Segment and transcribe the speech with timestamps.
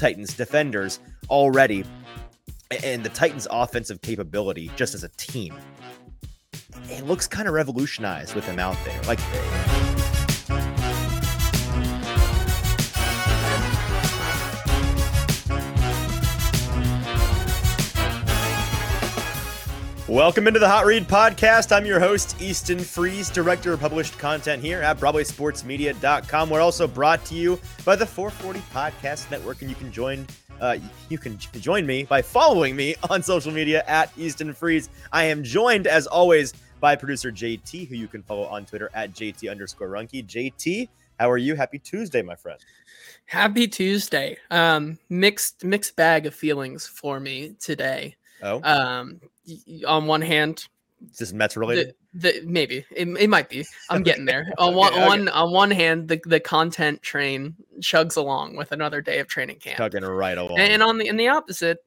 [0.00, 1.84] Titans defenders already.
[2.82, 5.54] And the Titans' offensive capability, just as a team,
[6.84, 9.00] it looks kind of revolutionized with him out there.
[9.02, 9.18] Like,
[20.10, 21.70] Welcome into the Hot Read Podcast.
[21.70, 26.50] I'm your host, Easton Freeze, Director of Published Content here at BroadwaySportsMedia.com.
[26.50, 30.26] We're also brought to you by the 440 Podcast Network, and you can join
[30.60, 30.78] uh,
[31.10, 34.88] you can join me by following me on social media at Easton Freeze.
[35.12, 39.12] I am joined, as always, by producer JT, who you can follow on Twitter at
[39.12, 40.26] JT underscore Runky.
[40.26, 40.88] JT,
[41.20, 41.54] how are you?
[41.54, 42.58] Happy Tuesday, my friend.
[43.26, 44.38] Happy Tuesday.
[44.50, 48.16] Um, mixed mixed bag of feelings for me today.
[48.42, 49.20] Oh, Um,
[49.86, 50.66] on one hand,
[51.10, 51.94] is this Mets related?
[52.14, 53.64] the, the maybe it, it might be.
[53.88, 54.52] I'm getting there.
[54.58, 55.12] on one Okay, okay.
[55.12, 59.58] on on one hand, the the content train chugs along with another day of training
[59.60, 60.58] camp, Tugging right along.
[60.58, 61.78] and on the in the opposite,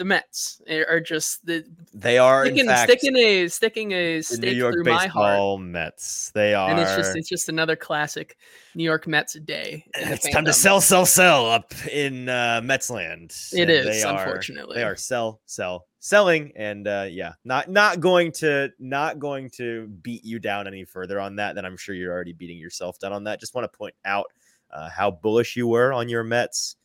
[0.00, 1.62] the Mets are just the
[1.92, 5.34] they are, in sticking fact, sticking a sticking a New York through my heart.
[5.34, 6.30] baseball Mets.
[6.32, 6.70] They are.
[6.70, 8.38] And it's just it's just another classic
[8.74, 9.84] New York Mets day.
[9.94, 13.52] it's time to sell, sell, sell up in uh, Metsland.
[13.52, 14.76] It And is they are- unfortunately.
[14.76, 19.86] They are sell, sell, selling, and uh, yeah, not not going to not going to
[20.00, 21.56] beat you down any further on that.
[21.56, 23.38] Then I'm sure you're already beating yourself down on that.
[23.38, 24.32] Just want to point out
[24.70, 26.76] uh, how bullish you were on your Mets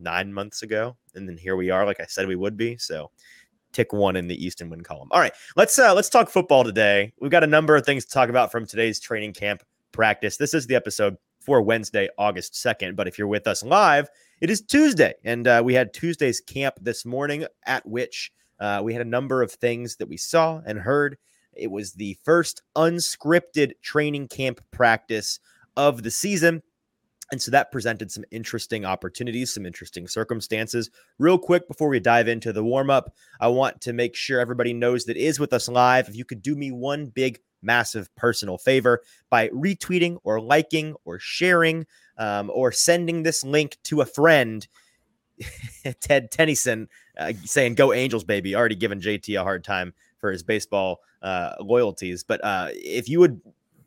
[0.00, 2.76] nine months ago, and then here we are, like I said we would be.
[2.78, 3.10] So
[3.72, 5.08] tick one in the Easton win column.
[5.12, 7.12] All right, let's uh, let's talk football today.
[7.20, 9.62] We've got a number of things to talk about from today's training camp
[9.92, 10.36] practice.
[10.36, 12.96] This is the episode for Wednesday, August 2nd.
[12.96, 14.08] But if you're with us live,
[14.40, 15.14] it is Tuesday.
[15.24, 19.42] And uh, we had Tuesday's camp this morning, at which uh, we had a number
[19.42, 21.16] of things that we saw and heard.
[21.54, 25.40] It was the first unscripted training camp practice
[25.76, 26.62] of the season.
[27.32, 30.90] And so that presented some interesting opportunities, some interesting circumstances.
[31.18, 34.72] Real quick before we dive into the warm up, I want to make sure everybody
[34.72, 36.08] knows that is with us live.
[36.08, 41.18] If you could do me one big, massive personal favor by retweeting or liking or
[41.18, 41.86] sharing
[42.18, 44.66] um, or sending this link to a friend,
[46.00, 48.56] Ted Tennyson uh, saying, Go Angels, baby.
[48.56, 52.24] Already given JT a hard time for his baseball uh, loyalties.
[52.24, 53.40] But uh, if you would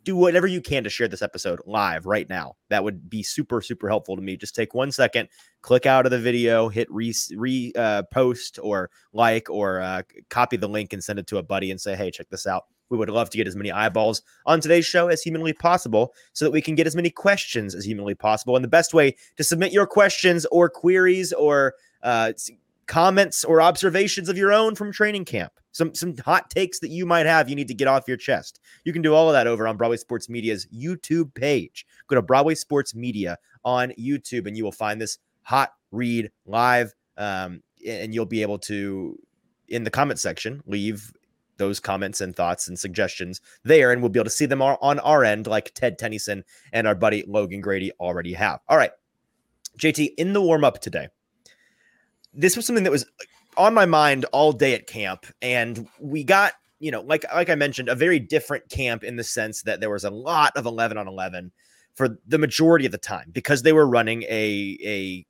[0.03, 2.55] do whatever you can to share this episode live right now.
[2.69, 4.37] That would be super, super helpful to me.
[4.37, 5.29] Just take one second,
[5.61, 10.57] click out of the video, hit re, re uh, post or like, or uh, copy
[10.57, 12.65] the link and send it to a buddy and say, hey, check this out.
[12.89, 16.45] We would love to get as many eyeballs on today's show as humanly possible so
[16.45, 18.55] that we can get as many questions as humanly possible.
[18.55, 22.33] And the best way to submit your questions or queries or uh,
[22.87, 27.05] comments or observations of your own from training camp, some, some hot takes that you
[27.05, 28.59] might have, you need to get off your chest.
[28.83, 31.85] You can do all of that over on Broadway Sports Media's YouTube page.
[32.07, 36.93] Go to Broadway Sports Media on YouTube and you will find this hot read live.
[37.17, 39.17] Um, and you'll be able to,
[39.67, 41.11] in the comment section, leave
[41.57, 44.99] those comments and thoughts and suggestions there, and we'll be able to see them on
[44.99, 48.59] our end, like Ted Tennyson and our buddy Logan Grady already have.
[48.67, 48.91] All right,
[49.77, 51.09] JT, in the warm up today,
[52.33, 56.23] this was something that was uh, on my mind all day at camp, and we
[56.23, 59.79] got you know, like like I mentioned, a very different camp in the sense that
[59.79, 61.51] there was a lot of eleven on eleven
[61.95, 65.25] for the majority of the time because they were running a a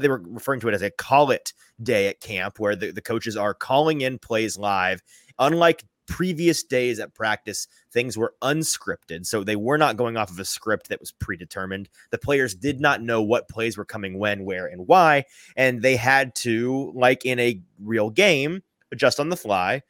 [0.00, 3.00] they were referring to it as a call it day at camp where the, the
[3.00, 5.00] coaches are calling in plays live
[5.38, 10.38] unlike previous days at practice things were unscripted so they were not going off of
[10.38, 11.88] a script that was predetermined.
[12.10, 15.24] The players did not know what plays were coming when where and why
[15.56, 18.62] and they had to like in a real game
[18.92, 19.82] adjust on the fly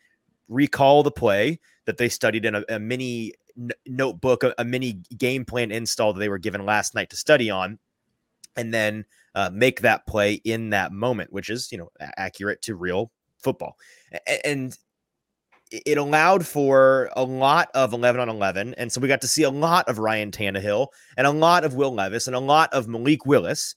[0.48, 5.00] recall the play that they studied in a, a mini n- notebook a, a mini
[5.16, 7.78] game plan install that they were given last night to study on
[8.56, 9.04] and then
[9.34, 13.76] uh, make that play in that moment, which is you know accurate to real football,
[14.44, 14.76] and
[15.70, 19.44] it- allowed for a lot of eleven on eleven, and so we got to see
[19.44, 22.88] a lot of Ryan Tannehill and a lot of Will Levis and a lot of
[22.88, 23.76] Malik Willis,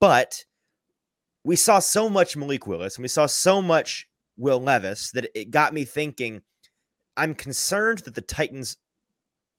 [0.00, 0.44] but
[1.44, 5.50] we saw so much Malik Willis and we saw so much Will Levis that it
[5.50, 6.42] got me thinking.
[7.16, 8.76] I'm concerned that the Titans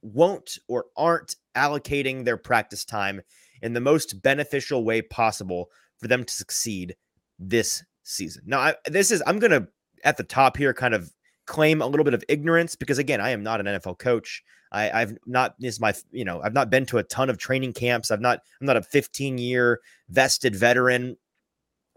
[0.02, 3.22] won't or aren't allocating their practice time
[3.62, 6.96] in the most beneficial way possible for them to succeed
[7.38, 8.44] this season.
[8.46, 9.68] Now, I, this is, I'm going to,
[10.06, 11.12] at the top here, kind of
[11.50, 14.44] claim a little bit of ignorance because, again, I am not an NFL coach.
[14.72, 17.74] I, I've not, is my, you know, I've not been to a ton of training
[17.74, 18.12] camps.
[18.12, 19.80] I've not, I'm not a 15 year
[20.10, 21.18] vested veteran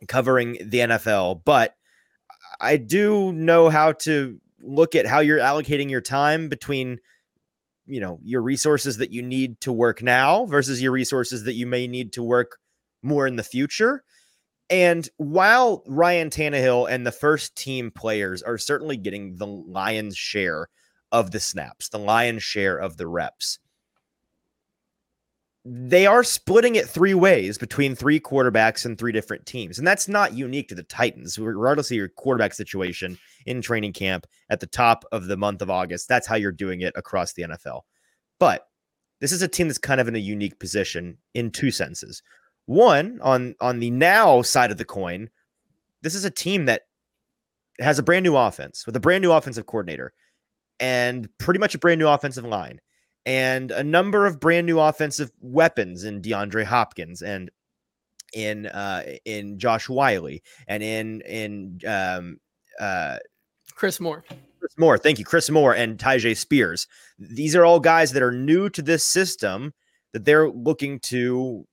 [0.08, 1.76] covering the NFL, but
[2.60, 6.98] I do know how to look at how you're allocating your time between
[7.86, 11.66] you know your resources that you need to work now versus your resources that you
[11.66, 12.58] may need to work
[13.02, 14.04] more in the future.
[14.72, 20.70] And while Ryan Tannehill and the first team players are certainly getting the lion's share
[21.12, 23.58] of the snaps, the lion's share of the reps,
[25.66, 29.76] they are splitting it three ways between three quarterbacks and three different teams.
[29.76, 34.26] And that's not unique to the Titans, regardless of your quarterback situation in training camp
[34.48, 36.08] at the top of the month of August.
[36.08, 37.82] That's how you're doing it across the NFL.
[38.40, 38.68] But
[39.20, 42.22] this is a team that's kind of in a unique position in two senses.
[42.66, 45.30] One, on on the now side of the coin,
[46.02, 46.82] this is a team that
[47.80, 50.12] has a brand new offense with a brand new offensive coordinator
[50.78, 52.80] and pretty much a brand new offensive line
[53.26, 57.50] and a number of brand new offensive weapons in DeAndre Hopkins and
[58.34, 60.38] in uh in Josh Whyle
[60.68, 62.38] and in in um
[62.80, 63.18] uh
[63.74, 64.24] Chris Moore.
[64.58, 66.86] Chris Moore, thank you, Chris Moore and Tyjae Spears.
[67.18, 69.74] These are all guys that are new to this system
[70.12, 71.66] that they're looking to,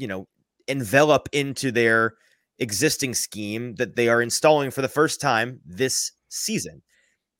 [0.00, 0.26] you know,
[0.66, 2.14] envelop into their
[2.58, 6.82] existing scheme that they are installing for the first time this season.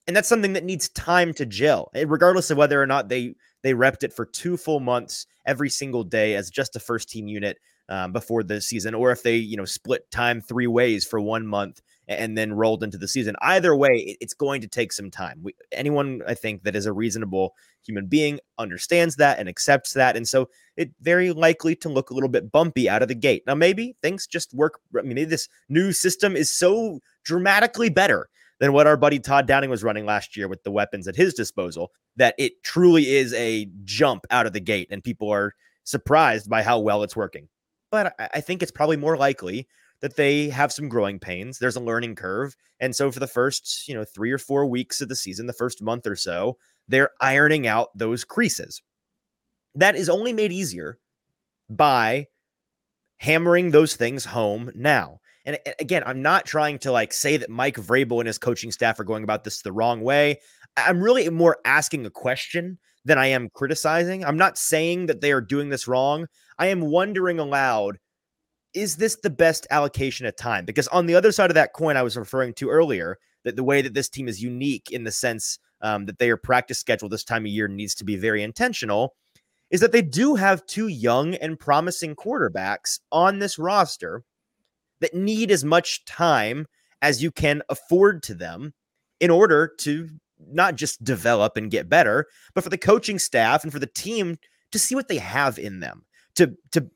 [0.06, 3.34] And that's something that needs time to gel eh, regardless of whether or not they
[3.62, 7.28] they repped it for two full months every single day as just a first team
[7.28, 7.58] unit
[7.88, 11.46] um, before the season or if they you know split time three ways for one
[11.46, 11.80] month
[12.10, 13.36] and then rolled into the season.
[13.40, 15.40] Either way it's going to take some time.
[15.42, 17.54] We, anyone i think that is a reasonable
[17.86, 22.14] human being understands that and accepts that and so it very likely to look a
[22.14, 23.44] little bit bumpy out of the gate.
[23.46, 28.28] Now maybe things just work i mean this new system is so dramatically better
[28.58, 31.32] than what our buddy Todd Downing was running last year with the weapons at his
[31.32, 35.54] disposal, that it truly is a jump out of the gate and people are
[35.84, 37.48] surprised by how well it's working.
[37.90, 39.66] But I think it's probably more likely
[40.00, 41.58] that they have some growing pains.
[41.58, 42.56] There's a learning curve.
[42.81, 45.52] And so for the first, you know, 3 or 4 weeks of the season, the
[45.52, 46.56] first month or so,
[46.88, 48.82] they're ironing out those creases.
[49.75, 50.99] That is only made easier
[51.69, 52.26] by
[53.19, 55.20] hammering those things home now.
[55.44, 58.99] And again, I'm not trying to like say that Mike Vrabel and his coaching staff
[58.99, 60.41] are going about this the wrong way.
[60.76, 64.25] I'm really more asking a question than I am criticizing.
[64.25, 66.26] I'm not saying that they are doing this wrong.
[66.58, 67.99] I am wondering aloud
[68.75, 70.64] is this the best allocation of time?
[70.64, 73.64] Because on the other side of that coin, I was referring to earlier, that the
[73.64, 77.25] way that this team is unique in the sense um, that their practice schedule this
[77.25, 79.14] time of year needs to be very intentional,
[79.70, 84.25] is that they do have two young and promising quarterbacks on this roster
[85.00, 86.67] that need as much time
[87.02, 88.75] as you can afford to them
[89.20, 90.08] in order to
[90.49, 94.38] not just develop and get better, but for the coaching staff and for the team
[94.72, 96.88] to see what they have in them, to to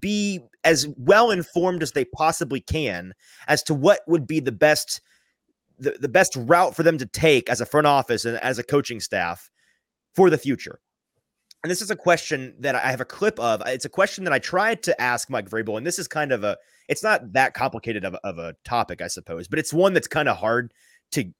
[0.00, 3.12] be as well informed as they possibly can
[3.48, 5.00] as to what would be the best
[5.78, 8.62] the, the best route for them to take as a front office and as a
[8.62, 9.50] coaching staff
[10.14, 10.78] for the future.
[11.64, 13.62] And this is a question that I have a clip of.
[13.66, 16.44] It's a question that I tried to ask Mike Vrabel, and this is kind of
[16.44, 16.58] a
[16.88, 20.28] it's not that complicated of, of a topic, I suppose, but it's one that's kind
[20.28, 20.72] of hard
[21.12, 21.32] to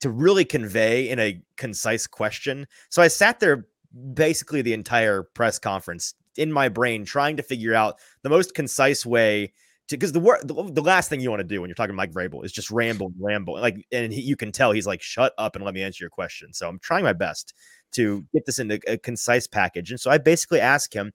[0.00, 2.66] to really convey in a concise question.
[2.90, 3.66] So I sat there
[4.14, 9.04] basically the entire press conference in my brain trying to figure out the most concise
[9.04, 9.52] way
[9.88, 11.92] to because the word the, the, last thing you want to do when you're talking
[11.92, 15.02] to Mike Vrabel is just ramble ramble like and he, you can tell he's like
[15.02, 16.52] shut up and let me answer your question.
[16.54, 17.54] So I'm trying my best
[17.92, 19.90] to get this into a concise package.
[19.90, 21.12] And so I basically ask him,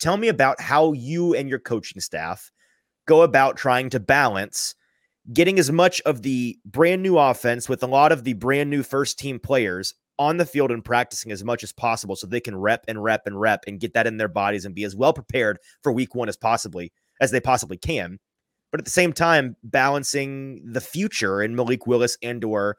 [0.00, 2.50] tell me about how you and your coaching staff
[3.06, 4.74] go about trying to balance
[5.32, 8.82] getting as much of the brand new offense with a lot of the brand new
[8.82, 12.56] first team players on the field and practicing as much as possible so they can
[12.56, 15.12] rep and rep and rep and get that in their bodies and be as well
[15.12, 18.18] prepared for week one as possibly as they possibly can.
[18.70, 22.76] But at the same time balancing the future in Malik Willis and or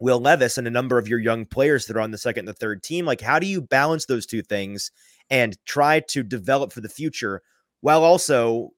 [0.00, 2.48] Will Levis and a number of your young players that are on the second and
[2.48, 4.90] the third team like how do you balance those two things
[5.30, 7.40] and try to develop for the future
[7.80, 8.70] while also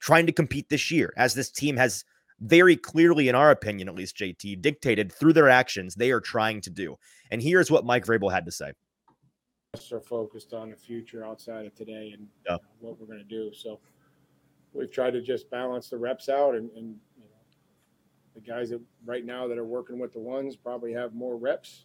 [0.00, 2.04] trying to compete this year, as this team has
[2.40, 6.60] very clearly, in our opinion, at least, JT, dictated through their actions, they are trying
[6.62, 6.96] to do.
[7.30, 8.72] And here's what Mike Vrabel had to say.
[9.92, 12.56] Are focused on the future outside of today and yeah.
[12.80, 13.52] what we're going to do.
[13.52, 13.80] So
[14.72, 18.80] we've tried to just balance the reps out, and, and you know, the guys that
[19.04, 21.84] right now that are working with the ones probably have more reps.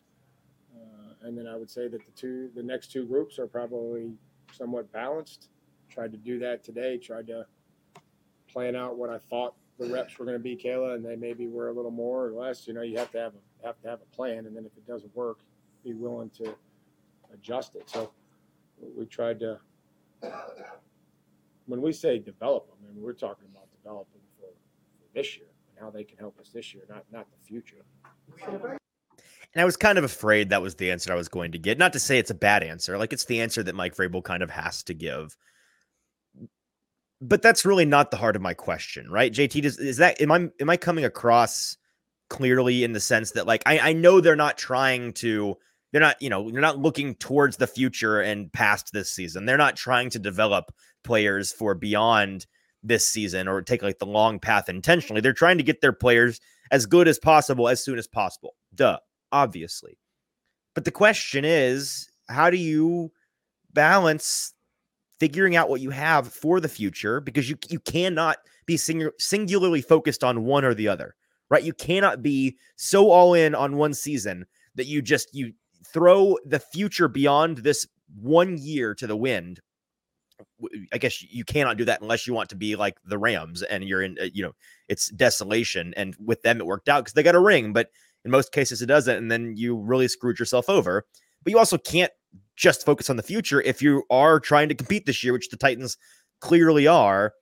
[0.73, 4.13] Uh, and then I would say that the two, the next two groups are probably
[4.51, 5.49] somewhat balanced.
[5.89, 6.97] Tried to do that today.
[6.97, 7.45] Tried to
[8.47, 11.47] plan out what I thought the reps were going to be, Kayla, and they maybe
[11.47, 12.67] were a little more or less.
[12.67, 14.77] You know, you have to have a have to have a plan, and then if
[14.77, 15.39] it doesn't work,
[15.83, 16.55] be willing to
[17.33, 17.89] adjust it.
[17.89, 18.11] So
[18.95, 19.59] we tried to.
[21.65, 25.47] When we say develop them, I mean, we're talking about developing for, for this year
[25.69, 27.85] and how they can help us this year, not not the future.
[28.41, 31.77] And I was kind of afraid that was the answer I was going to get.
[31.77, 34.43] Not to say it's a bad answer, like it's the answer that Mike Vrabel kind
[34.43, 35.37] of has to give
[37.23, 39.31] but that's really not the heart of my question, right?
[39.31, 41.77] JT, does, is that am I am I coming across
[42.29, 45.55] clearly in the sense that like I, I know they're not trying to
[45.91, 49.45] they're not you know they're not looking towards the future and past this season.
[49.45, 52.45] They're not trying to develop players for beyond
[52.83, 55.21] this season or take like the long path intentionally.
[55.21, 58.55] They're trying to get their players as good as possible as soon as possible.
[58.75, 58.99] Duh,
[59.31, 59.97] obviously.
[60.73, 63.11] But the question is, how do you
[63.73, 64.53] balance
[65.23, 69.81] figuring out what you have for the future because you you cannot be sing- singularly
[69.81, 71.15] focused on one or the other,
[71.49, 71.63] right?
[71.63, 75.53] You cannot be so all in on one season that you just you
[75.87, 77.87] throw the future beyond this
[78.19, 79.61] one year to the wind.
[80.91, 83.85] I guess you cannot do that unless you want to be like the Rams and
[83.85, 84.51] you're in, uh, you know,
[84.89, 85.93] it's desolation.
[85.95, 87.91] And with them, it worked out because they got a ring, but
[88.25, 89.15] in most cases, it doesn't.
[89.15, 91.05] And then you really screwed yourself over.
[91.43, 92.11] But you also can't
[92.55, 95.57] just focus on the future if you are trying to compete this year, which the
[95.57, 95.97] Titans
[96.39, 97.33] clearly are.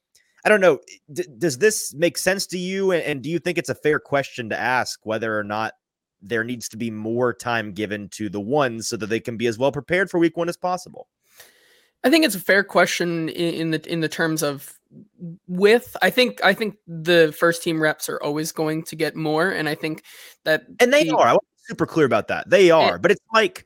[0.46, 0.80] I don't know.
[1.14, 2.92] D- does this make sense to you?
[2.92, 5.74] And, and do you think it's a fair question to ask whether or not
[6.22, 9.48] there needs to be more time given to the ones so that they can be
[9.48, 11.08] as well prepared for week one as possible?
[12.04, 14.74] I think it's a fair question in, in the in the terms of
[15.48, 19.50] with I think I think the first team reps are always going to get more,
[19.50, 20.04] and I think
[20.44, 21.28] that and they the, are.
[21.28, 22.50] I was super clear about that.
[22.50, 23.66] They are, and, but it's like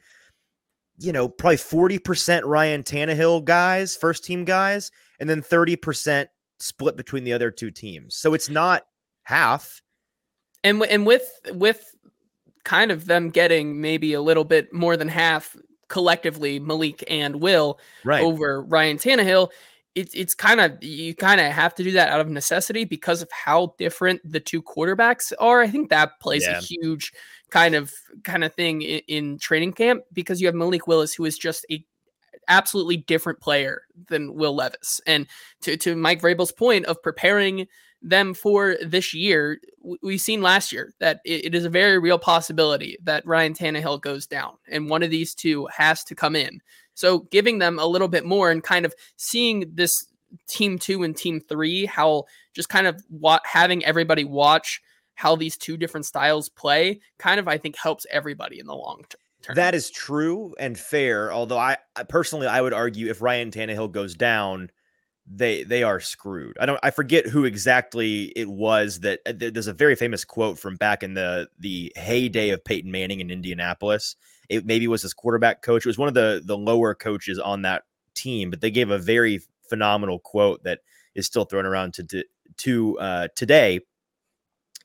[0.97, 6.27] you know, probably 40% Ryan Tannehill guys, first team guys, and then 30%
[6.59, 8.15] split between the other two teams.
[8.15, 8.85] So it's not
[9.23, 9.81] half.
[10.63, 11.95] And and with with
[12.63, 15.55] kind of them getting maybe a little bit more than half
[15.87, 18.23] collectively, Malik and Will right.
[18.23, 19.49] over Ryan Tannehill,
[19.93, 23.21] it's it's kind of you kind of have to do that out of necessity because
[23.21, 25.61] of how different the two quarterbacks are.
[25.61, 26.57] I think that plays yeah.
[26.57, 27.13] a huge
[27.55, 27.93] kind of
[28.25, 31.65] kind of thing in, in training camp because you have Malik Willis, who is just
[31.71, 31.85] a
[32.49, 34.99] absolutely different player than Will Levis.
[35.07, 35.25] And
[35.61, 37.65] to, to Mike Vrabel's point of preparing
[38.01, 39.61] them for this year,
[40.03, 44.01] we've seen last year that it, it is a very real possibility that Ryan Tannehill
[44.01, 46.59] goes down and one of these two has to come in.
[46.93, 49.93] So giving them a little bit more and kind of seeing this
[50.49, 54.81] team two and team three, how just kind of wa- having everybody watch
[55.15, 59.03] how these two different styles play kind of I think helps everybody in the long
[59.41, 59.55] term.
[59.55, 61.31] That is true and fair.
[61.31, 64.69] Although I, I, personally I would argue if Ryan Tannehill goes down,
[65.27, 66.57] they they are screwed.
[66.59, 70.59] I don't I forget who exactly it was that uh, there's a very famous quote
[70.59, 74.15] from back in the the heyday of Peyton Manning in Indianapolis.
[74.49, 75.85] It maybe was his quarterback coach.
[75.85, 78.99] It was one of the the lower coaches on that team, but they gave a
[78.99, 80.79] very phenomenal quote that
[81.15, 82.23] is still thrown around to
[82.57, 83.79] to uh, today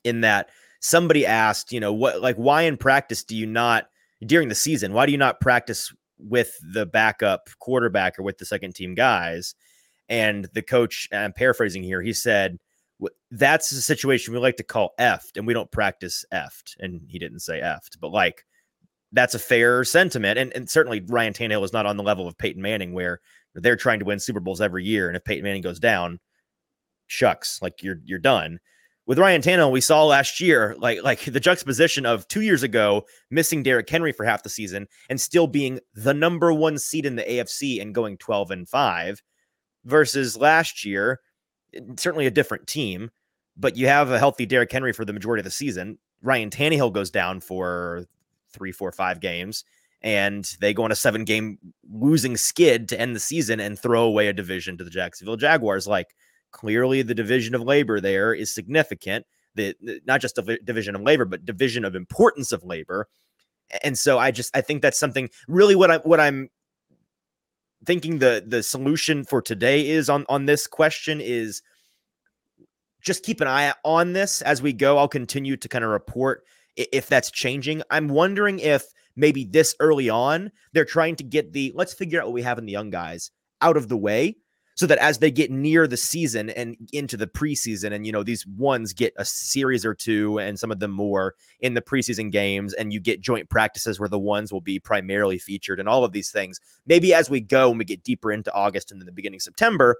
[0.03, 0.49] in that
[0.81, 3.85] somebody asked, you know, what like why in practice do you not
[4.25, 8.45] during the season, why do you not practice with the backup quarterback or with the
[8.45, 9.55] second team guys?
[10.09, 12.57] And the coach, I'm paraphrasing here, he said,
[13.31, 16.75] that's a situation we like to call effed, and we don't practice effed.
[16.79, 18.45] And he didn't say effed, but like
[19.11, 20.37] that's a fair sentiment.
[20.37, 23.19] And, and certainly Ryan Tannehill is not on the level of Peyton Manning, where
[23.55, 25.07] they're trying to win Super Bowls every year.
[25.07, 26.19] And if Peyton Manning goes down,
[27.07, 28.59] shucks, like you're you're done
[29.11, 33.03] with Ryan Tannehill, we saw last year, like like the juxtaposition of two years ago
[33.29, 37.17] missing Derrick Henry for half the season and still being the number one seed in
[37.17, 39.21] the AFC and going 12 and 5
[39.83, 41.19] versus last year,
[41.97, 43.11] certainly a different team,
[43.57, 45.97] but you have a healthy Derrick Henry for the majority of the season.
[46.21, 48.05] Ryan Tannehill goes down for
[48.53, 49.65] three, four, five games,
[50.01, 51.57] and they go on a seven game
[51.91, 55.85] losing skid to end the season and throw away a division to the Jacksonville Jaguars.
[55.85, 56.15] Like,
[56.51, 59.25] Clearly, the division of labor there is significant.
[59.55, 63.07] The, not just a division of labor, but division of importance of labor.
[63.83, 66.49] And so I just I think that's something really what I what I'm
[67.85, 71.61] thinking the the solution for today is on on this question is
[73.01, 74.97] just keep an eye on this as we go.
[74.97, 76.43] I'll continue to kind of report
[76.75, 77.81] if that's changing.
[77.89, 82.27] I'm wondering if maybe this early on they're trying to get the let's figure out
[82.27, 83.31] what we have in the young guys
[83.61, 84.37] out of the way
[84.81, 88.23] so that as they get near the season and into the preseason and you know
[88.23, 92.31] these ones get a series or two and some of them more in the preseason
[92.31, 96.03] games and you get joint practices where the ones will be primarily featured and all
[96.03, 99.05] of these things maybe as we go and we get deeper into august and then
[99.05, 99.97] the beginning of september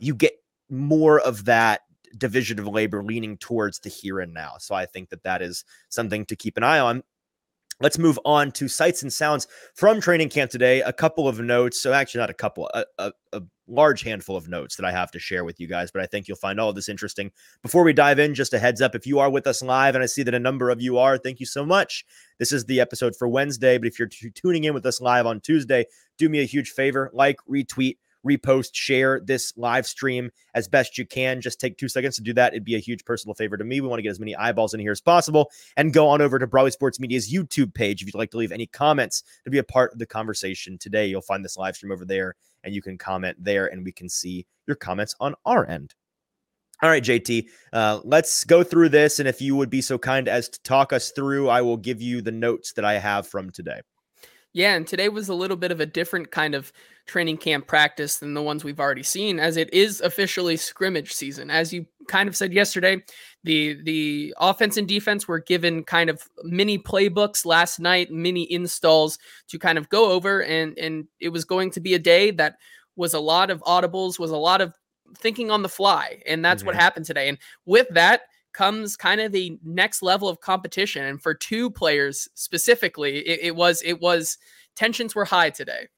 [0.00, 0.32] you get
[0.68, 1.82] more of that
[2.18, 4.54] division of labor leaning towards the here and now.
[4.58, 7.04] So i think that that is something to keep an eye on
[7.80, 10.80] Let's move on to sights and sounds from training camp today.
[10.80, 11.80] A couple of notes.
[11.80, 15.10] So, actually, not a couple, a, a, a, large handful of notes that I have
[15.10, 17.32] to share with you guys, but I think you'll find all of this interesting.
[17.62, 20.04] Before we dive in, just a heads up if you are with us live, and
[20.04, 22.04] I see that a number of you are, thank you so much.
[22.38, 25.26] This is the episode for Wednesday, but if you're t- tuning in with us live
[25.26, 30.68] on Tuesday, do me a huge favor like, retweet, repost, share this live stream as
[30.68, 31.40] best you can.
[31.40, 32.52] Just take two seconds to do that.
[32.52, 33.80] It'd be a huge personal favor to me.
[33.80, 35.50] We want to get as many eyeballs in here as possible.
[35.76, 38.52] And go on over to Broadway Sports Media's YouTube page if you'd like to leave
[38.52, 41.06] any comments to be a part of the conversation today.
[41.06, 44.08] You'll find this live stream over there and you can comment there and we can
[44.08, 45.94] see your comments on our end.
[46.82, 49.18] All right, JT, uh, let's go through this.
[49.18, 52.02] And if you would be so kind as to talk us through, I will give
[52.02, 53.80] you the notes that I have from today.
[54.52, 56.72] Yeah, and today was a little bit of a different kind of
[57.06, 61.50] training camp practice than the ones we've already seen, as it is officially scrimmage season.
[61.50, 63.02] As you kind of said yesterday,
[63.44, 69.18] the the offense and defense were given kind of mini playbooks last night, mini installs
[69.48, 72.56] to kind of go over, and and it was going to be a day that
[72.96, 74.74] was a lot of audibles, was a lot of
[75.16, 76.22] thinking on the fly.
[76.26, 76.68] And that's mm-hmm.
[76.68, 77.28] what happened today.
[77.28, 78.22] And with that
[78.52, 81.04] comes kind of the next level of competition.
[81.04, 84.38] And for two players specifically, it, it was it was
[84.74, 85.88] tensions were high today.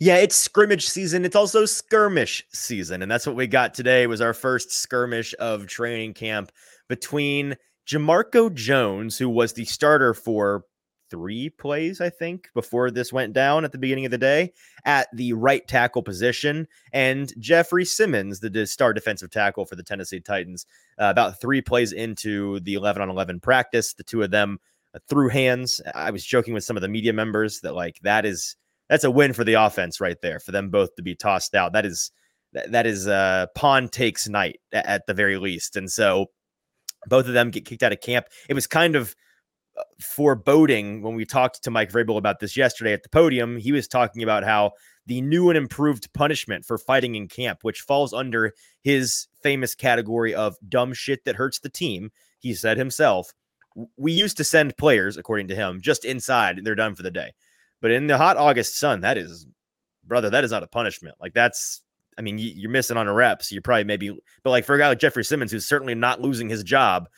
[0.00, 1.24] Yeah, it's scrimmage season.
[1.24, 3.02] It's also skirmish season.
[3.02, 6.52] And that's what we got today was our first skirmish of training camp
[6.88, 7.56] between
[7.86, 10.64] Jamarco Jones, who was the starter for
[11.10, 14.52] three plays, I think, before this went down at the beginning of the day
[14.84, 16.68] at the right tackle position.
[16.92, 20.66] And Jeffrey Simmons, the star defensive tackle for the Tennessee Titans,
[20.98, 24.60] uh, about three plays into the 11 on 11 practice, the two of them
[24.94, 25.80] uh, threw hands.
[25.94, 28.56] I was joking with some of the media members that, like, that is.
[28.90, 31.72] That's a win for the offense right there for them both to be tossed out.
[31.72, 32.10] That is
[32.52, 35.76] that is uh pawn takes knight at the very least.
[35.76, 36.26] And so
[37.06, 38.26] both of them get kicked out of camp.
[38.48, 39.14] It was kind of
[40.00, 43.56] foreboding when we talked to Mike Vrabel about this yesterday at the podium.
[43.56, 44.72] He was talking about how
[45.06, 50.34] the new and improved punishment for fighting in camp, which falls under his famous category
[50.34, 53.32] of dumb shit that hurts the team, he said himself.
[53.96, 57.10] We used to send players, according to him, just inside and they're done for the
[57.10, 57.32] day.
[57.80, 59.46] But in the hot August sun, that is,
[60.04, 61.16] brother, that is not a punishment.
[61.20, 61.82] Like that's,
[62.18, 63.50] I mean, you're missing on a reps.
[63.50, 64.10] You're probably maybe,
[64.42, 67.08] but like for a guy like Jeffrey Simmons, who's certainly not losing his job,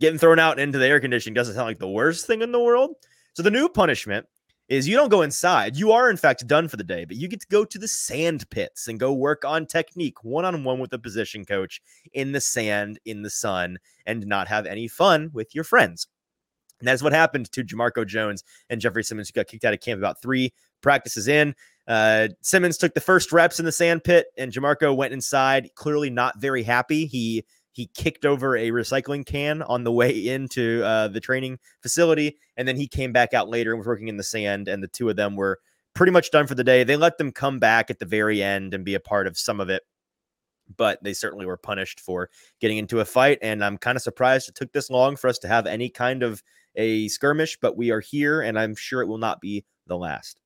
[0.00, 2.60] getting thrown out into the air conditioning doesn't sound like the worst thing in the
[2.60, 2.94] world.
[3.32, 4.26] So the new punishment
[4.68, 5.76] is you don't go inside.
[5.76, 7.88] You are in fact done for the day, but you get to go to the
[7.88, 12.32] sand pits and go work on technique one on one with a position coach in
[12.32, 16.06] the sand, in the sun, and not have any fun with your friends.
[16.84, 19.80] And that's what happened to Jamarco Jones and Jeffrey Simmons, who got kicked out of
[19.80, 21.54] camp about three practices in.
[21.88, 26.10] Uh, Simmons took the first reps in the sand pit, and Jamarco went inside, clearly
[26.10, 27.06] not very happy.
[27.06, 32.38] He he kicked over a recycling can on the way into uh, the training facility,
[32.56, 34.68] and then he came back out later and was working in the sand.
[34.68, 35.58] And the two of them were
[35.94, 36.84] pretty much done for the day.
[36.84, 39.58] They let them come back at the very end and be a part of some
[39.58, 39.82] of it,
[40.76, 43.38] but they certainly were punished for getting into a fight.
[43.42, 46.22] And I'm kind of surprised it took this long for us to have any kind
[46.22, 46.42] of
[46.76, 50.40] a skirmish, but we are here, and I'm sure it will not be the last.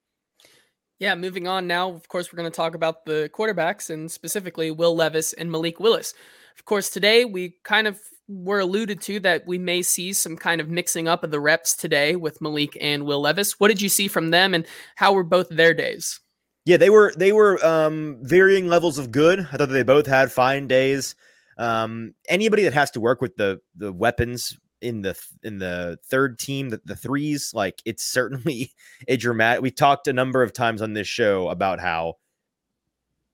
[0.99, 4.71] Yeah, moving on now, of course, we're going to talk about the quarterbacks and specifically
[4.71, 6.13] Will Levis and Malik Willis.
[6.59, 10.61] Of course, today we kind of were alluded to that we may see some kind
[10.61, 13.61] of mixing up of the reps today with Malik and Will Levis.
[13.61, 16.21] What did you see from them and how were both their days?
[16.65, 19.49] Yeah, they were they were um, varying levels of good.
[19.53, 21.15] I thought they both had fine days.
[21.57, 26.39] Um, anybody that has to work with the the weapons in the in the third
[26.39, 28.73] team, the, the threes, like it's certainly
[29.09, 29.63] a dramatic.
[29.63, 32.15] We talked a number of times on this show about how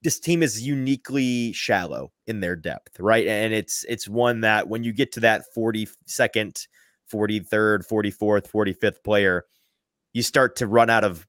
[0.02, 3.26] this team is uniquely shallow in their depth, right?
[3.26, 6.66] And it's it's one that when you get to that 42nd,
[7.12, 9.44] 43rd, 44th, 45th player,
[10.12, 11.26] you start to run out of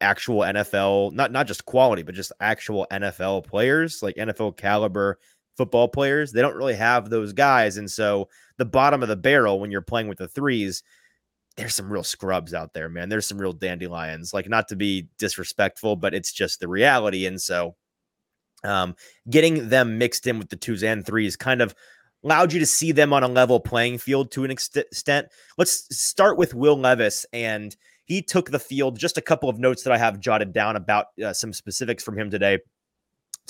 [0.00, 5.18] actual NFL, not not just quality, but just actual NFL players, like NFL caliber
[5.60, 6.32] football players.
[6.32, 7.76] They don't really have those guys.
[7.76, 10.82] And so the bottom of the barrel when you're playing with the threes,
[11.58, 13.10] there's some real scrubs out there, man.
[13.10, 14.32] There's some real dandelions.
[14.32, 17.26] Like not to be disrespectful, but it's just the reality.
[17.26, 17.76] And so
[18.64, 18.96] um,
[19.28, 21.74] getting them mixed in with the twos and threes kind of
[22.24, 25.28] allowed you to see them on a level playing field to an extent.
[25.58, 28.98] Let's start with Will Levis, and he took the field.
[28.98, 32.18] Just a couple of notes that I have jotted down about uh, some specifics from
[32.18, 32.60] him today.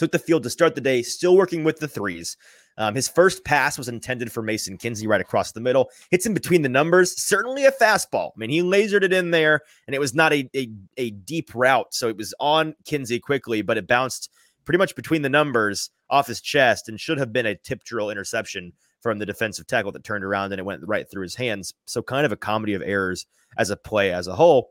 [0.00, 2.38] Took the field to start the day, still working with the threes.
[2.78, 5.90] Um, his first pass was intended for Mason Kinsey right across the middle.
[6.10, 7.22] Hits in between the numbers.
[7.22, 8.30] Certainly a fastball.
[8.34, 11.54] I mean, he lasered it in there, and it was not a, a, a deep
[11.54, 11.92] route.
[11.92, 14.30] So it was on Kinsey quickly, but it bounced
[14.64, 18.08] pretty much between the numbers off his chest and should have been a tip drill
[18.08, 21.74] interception from the defensive tackle that turned around and it went right through his hands.
[21.84, 23.26] So kind of a comedy of errors
[23.58, 24.70] as a play as a whole.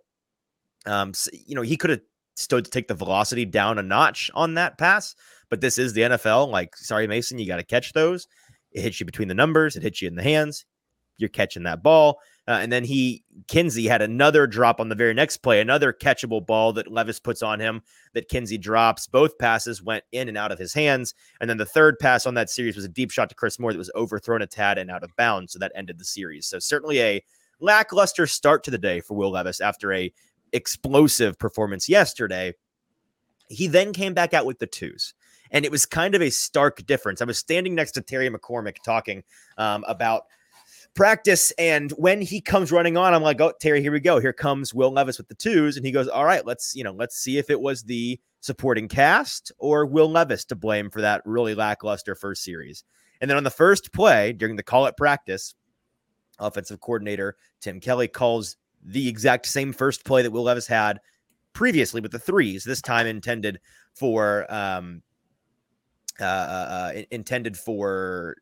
[0.88, 2.02] Um, so, you know, he could have
[2.48, 5.16] to take the velocity down a notch on that pass,
[5.50, 6.50] but this is the NFL.
[6.50, 8.28] Like, sorry, Mason, you got to catch those.
[8.72, 9.76] It hits you between the numbers.
[9.76, 10.66] It hits you in the hands.
[11.18, 12.20] You're catching that ball.
[12.48, 16.44] Uh, and then he, Kinsey, had another drop on the very next play, another catchable
[16.44, 17.82] ball that Levis puts on him
[18.14, 19.06] that Kinsey drops.
[19.06, 21.14] Both passes went in and out of his hands.
[21.40, 23.72] And then the third pass on that series was a deep shot to Chris Moore
[23.72, 25.54] that was overthrown a tad and out of bounds.
[25.54, 26.48] So that ended the series.
[26.48, 27.24] So certainly a
[27.60, 30.12] lackluster start to the day for Will Levis after a
[30.54, 32.54] explosive performance yesterday.
[33.48, 35.14] He then came back out with the twos.
[35.52, 37.22] And it was kind of a stark difference.
[37.22, 39.24] I was standing next to Terry McCormick talking
[39.58, 40.24] um, about
[40.94, 41.52] practice.
[41.58, 44.20] And when he comes running on, I'm like, oh, Terry, here we go.
[44.20, 45.76] Here comes Will Levis with the twos.
[45.76, 48.88] And he goes, all right, let's, you know, let's see if it was the supporting
[48.88, 52.84] cast or Will Levis to blame for that really lackluster first series.
[53.22, 55.56] And then on the first play during the call at practice,
[56.40, 58.58] offensive coordinator Tim Kelly calls
[58.90, 61.00] the exact same first play that Will Levis had
[61.54, 63.60] previously with the threes, this time intended
[63.94, 65.02] for um,
[66.20, 68.36] uh, uh, uh intended for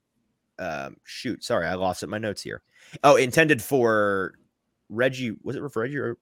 [0.60, 2.08] um, shoot, sorry, I lost it.
[2.08, 2.62] My notes here.
[3.04, 4.34] Oh, intended for
[4.90, 5.36] Reggie.
[5.44, 5.98] Was it for Reggie?
[5.98, 6.18] Or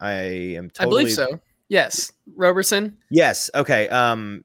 [0.00, 0.70] I am.
[0.70, 1.02] Totally...
[1.02, 1.40] I believe so.
[1.68, 2.96] Yes, Roberson.
[3.10, 3.50] Yes.
[3.54, 3.88] Okay.
[3.88, 4.44] Um.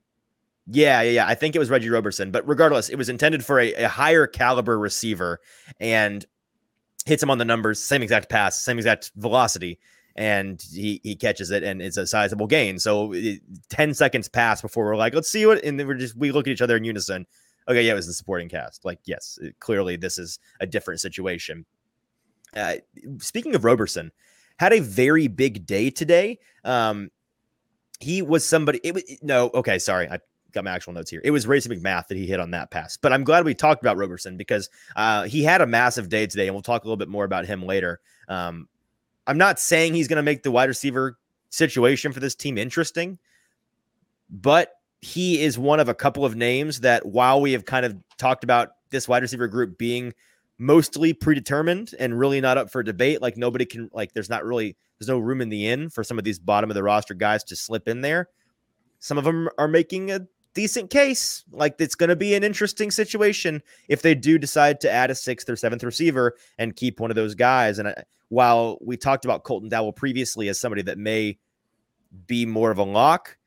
[0.68, 1.28] Yeah, yeah, yeah.
[1.28, 4.28] I think it was Reggie Roberson, but regardless, it was intended for a, a higher
[4.28, 5.40] caliber receiver
[5.80, 6.26] and
[7.06, 9.80] hits him on the numbers, same exact pass, same exact velocity,
[10.16, 12.80] and he he catches it, and it's a sizable gain.
[12.80, 16.16] So it, ten seconds pass before we're like, let's see what, and then we're just
[16.16, 17.26] we look at each other in unison
[17.68, 18.86] okay, yeah, it was the supporting cast.
[18.86, 21.66] Like, yes, it, clearly this is a different situation.
[22.56, 22.76] Uh,
[23.20, 24.12] speaking of Roberson,
[24.58, 26.40] had a very big day today.
[26.64, 27.10] Um,
[28.00, 28.80] he was somebody.
[28.84, 30.20] It was no, okay, sorry, I
[30.52, 31.22] got my actual notes here.
[31.24, 32.98] It was Racey McMath that he hit on that pass.
[32.98, 36.48] But I'm glad we talked about Roberson because uh, he had a massive day today,
[36.48, 38.00] and we'll talk a little bit more about him later.
[38.28, 38.68] Um,
[39.28, 41.18] I'm not saying he's going to make the wide receiver
[41.50, 43.20] situation for this team interesting,
[44.30, 47.98] but he is one of a couple of names that while we have kind of
[48.18, 50.14] talked about this wide receiver group being
[50.60, 54.78] mostly predetermined and really not up for debate, like nobody can like there's not really
[55.00, 57.44] there's no room in the inn for some of these bottom of the roster guys
[57.46, 58.30] to slip in there.
[59.00, 61.44] Some of them are making a decent case.
[61.52, 65.16] Like it's going to be an interesting situation if they do decide to add a
[65.16, 67.80] sixth or seventh receiver and keep one of those guys.
[67.80, 71.38] And I, while we talked about Colton Dowell previously as somebody that may
[72.28, 73.38] be more of a lock,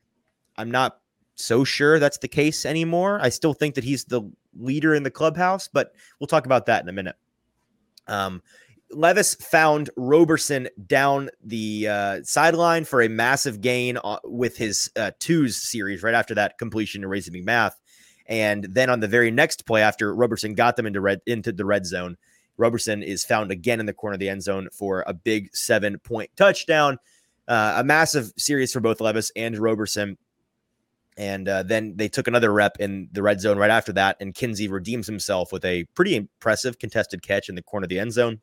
[0.57, 0.99] I'm not
[1.35, 3.19] so sure that's the case anymore.
[3.21, 4.21] I still think that he's the
[4.57, 7.15] leader in the clubhouse, but we'll talk about that in a minute.
[8.07, 8.41] Um,
[8.91, 15.11] Levis found Roberson down the uh, sideline for a massive gain uh, with his uh,
[15.19, 17.73] twos series right after that completion to Racey McMath.
[18.27, 21.65] And then on the very next play, after Roberson got them into red into the
[21.65, 22.17] red zone,
[22.57, 25.99] Roberson is found again in the corner of the end zone for a big seven
[25.99, 26.97] point touchdown.
[27.47, 30.17] Uh, a massive series for both Levis and Roberson.
[31.17, 34.17] And uh, then they took another rep in the red zone right after that.
[34.19, 37.99] And Kinsey redeems himself with a pretty impressive contested catch in the corner of the
[37.99, 38.41] end zone.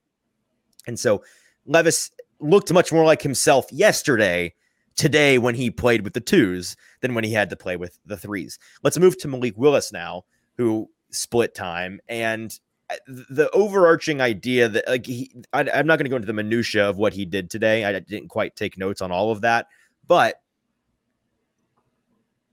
[0.87, 1.23] And so
[1.67, 4.55] Levis looked much more like himself yesterday,
[4.97, 8.17] today, when he played with the twos than when he had to play with the
[8.17, 8.59] threes.
[8.83, 10.25] Let's move to Malik Willis now,
[10.57, 12.01] who split time.
[12.09, 12.59] And
[12.91, 16.33] uh, the overarching idea that, like, he, I, I'm not going to go into the
[16.33, 17.85] minutia of what he did today.
[17.85, 19.67] I didn't quite take notes on all of that.
[20.07, 20.41] But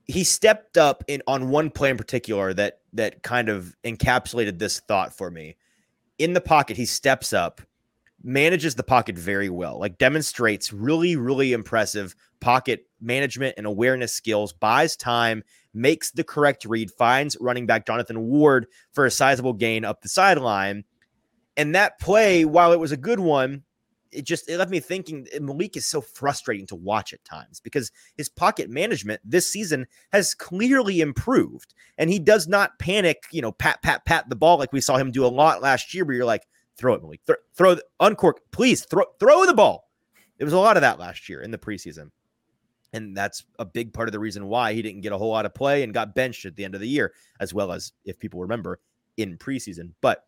[0.06, 4.80] he stepped up in on one play in particular that that kind of encapsulated this
[4.80, 5.56] thought for me.
[6.18, 7.62] In the pocket, he steps up,
[8.24, 14.54] manages the pocket very well, like demonstrates really, really impressive pocket management and awareness skills,
[14.54, 19.86] buys time, makes the correct read, finds running back Jonathan Ward for a sizable gain
[19.86, 20.84] up the sideline.
[21.56, 23.64] And that play, while it was a good one,
[24.12, 27.60] it just it left me thinking eh, Malik is so frustrating to watch at times
[27.60, 33.42] because his pocket management this season has clearly improved and he does not panic, you
[33.42, 36.06] know, pat pat pat the ball like we saw him do a lot last year
[36.06, 36.48] where you're like
[36.80, 39.90] throw it Malik, Th- throw uncork, please throw throw the ball.
[40.38, 42.12] There was a lot of that last year in the preseason.
[42.94, 45.46] And that's a big part of the reason why he didn't get a whole lot
[45.46, 48.18] of play and got benched at the end of the year, as well as if
[48.18, 48.80] people remember
[49.18, 49.92] in preseason.
[50.02, 50.26] But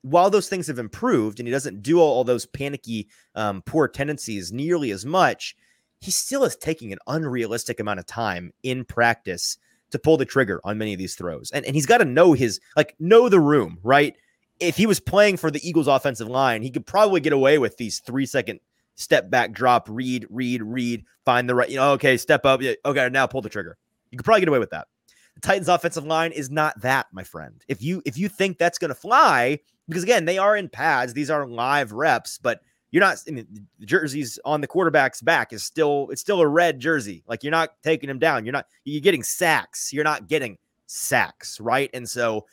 [0.00, 3.86] while those things have improved and he doesn't do all, all those panicky, um, poor
[3.86, 5.54] tendencies nearly as much,
[6.00, 9.58] he still is taking an unrealistic amount of time in practice
[9.92, 11.52] to pull the trigger on many of these throws.
[11.52, 14.16] And, and he's got to know his, like, know the room, right?
[14.62, 17.76] If he was playing for the Eagles offensive line, he could probably get away with
[17.76, 18.60] these three second
[18.94, 22.62] step back, drop, read, read, read, find the right, you know, okay, step up.
[22.62, 23.76] Yeah, Okay, now pull the trigger.
[24.10, 24.88] You could probably get away with that.
[25.34, 27.64] The Titans offensive line is not that, my friend.
[27.68, 31.30] If you if you think that's to fly, because again, they are in pads, these
[31.30, 33.46] are live reps, but you're not I mean,
[33.78, 37.24] the jerseys on the quarterback's back is still it's still a red jersey.
[37.26, 38.44] Like you're not taking him down.
[38.44, 39.92] You're not you're getting sacks.
[39.92, 41.88] You're not getting sacks, right?
[41.94, 42.44] And so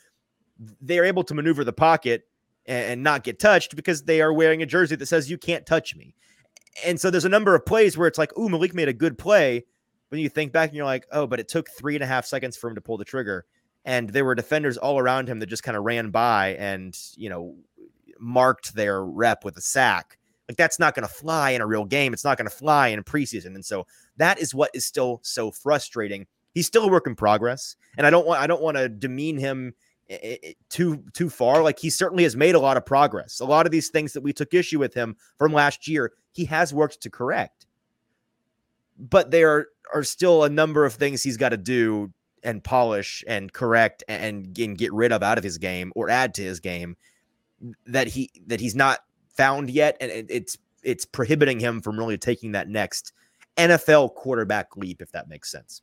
[0.80, 2.24] they're able to maneuver the pocket
[2.66, 5.96] and not get touched because they are wearing a jersey that says you can't touch
[5.96, 6.14] me.
[6.84, 9.18] And so there's a number of plays where it's like, ooh, Malik made a good
[9.18, 9.64] play.
[10.10, 12.26] When you think back and you're like, oh, but it took three and a half
[12.26, 13.46] seconds for him to pull the trigger.
[13.84, 17.30] And there were defenders all around him that just kind of ran by and, you
[17.30, 17.56] know,
[18.18, 20.18] marked their rep with a sack.
[20.48, 22.12] Like that's not going to fly in a real game.
[22.12, 23.54] It's not going to fly in preseason.
[23.54, 26.26] And so that is what is still so frustrating.
[26.54, 27.76] He's still a work in progress.
[27.96, 29.74] And I don't want I don't want to demean him
[30.68, 31.62] too too far.
[31.62, 33.40] Like he certainly has made a lot of progress.
[33.40, 36.44] A lot of these things that we took issue with him from last year, he
[36.46, 37.66] has worked to correct.
[38.98, 43.52] But there are still a number of things he's got to do and polish and
[43.52, 46.96] correct and, and get rid of out of his game or add to his game
[47.86, 49.00] that he that he's not
[49.36, 53.12] found yet, and it's it's prohibiting him from really taking that next
[53.56, 55.82] NFL quarterback leap, if that makes sense.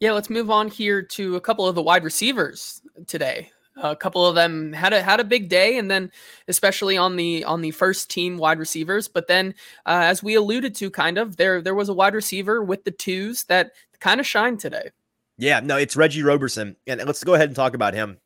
[0.00, 3.50] Yeah, let's move on here to a couple of the wide receivers today.
[3.76, 6.10] A couple of them had a had a big day, and then
[6.46, 9.08] especially on the on the first team wide receivers.
[9.08, 9.54] But then,
[9.86, 12.90] uh, as we alluded to, kind of there there was a wide receiver with the
[12.90, 14.90] twos that kind of shined today.
[15.38, 18.18] Yeah, no, it's Reggie Roberson, and let's go ahead and talk about him.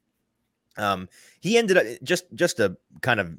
[0.76, 1.08] Um,
[1.40, 3.32] he ended up just just a kind of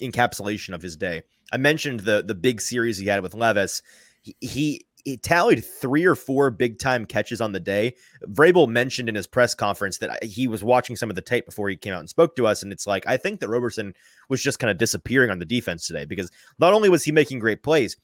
[0.00, 1.22] encapsulation of his day.
[1.52, 3.82] I mentioned the the big series he had with Levis.
[4.22, 7.94] He, he he tallied three or four big time catches on the day.
[8.26, 11.44] Vrabel mentioned in his press conference that uh, he was watching some of the tape
[11.44, 12.62] before he came out and spoke to us.
[12.62, 13.94] And it's like, I think that Roberson
[14.28, 17.38] was just kind of disappearing on the defense today because not only was he making
[17.38, 17.96] great plays,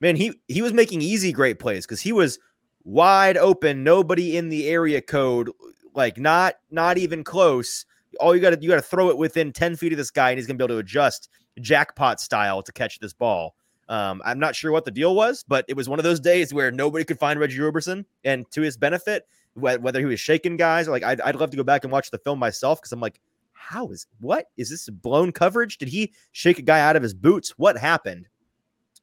[0.00, 2.38] man, he, he was making easy great plays because he was
[2.84, 5.50] wide open, nobody in the area code,
[5.94, 7.84] like not, not even close.
[8.18, 10.30] All you got to, you got to throw it within 10 feet of this guy
[10.30, 11.28] and he's to be able to adjust
[11.60, 13.54] jackpot style to catch this ball.
[13.90, 16.54] Um, I'm not sure what the deal was, but it was one of those days
[16.54, 20.86] where nobody could find Reggie Roberson, and to his benefit, whether he was shaking guys,
[20.86, 23.20] like I'd, I'd love to go back and watch the film myself because I'm like,
[23.52, 25.76] how is what is this blown coverage?
[25.76, 27.50] Did he shake a guy out of his boots?
[27.58, 28.28] What happened?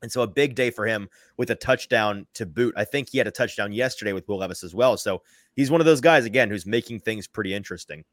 [0.02, 2.74] And so a big day for him with a touchdown to boot.
[2.78, 4.96] I think he had a touchdown yesterday with Will Levis as well.
[4.96, 5.22] So
[5.56, 8.06] he's one of those guys again who's making things pretty interesting.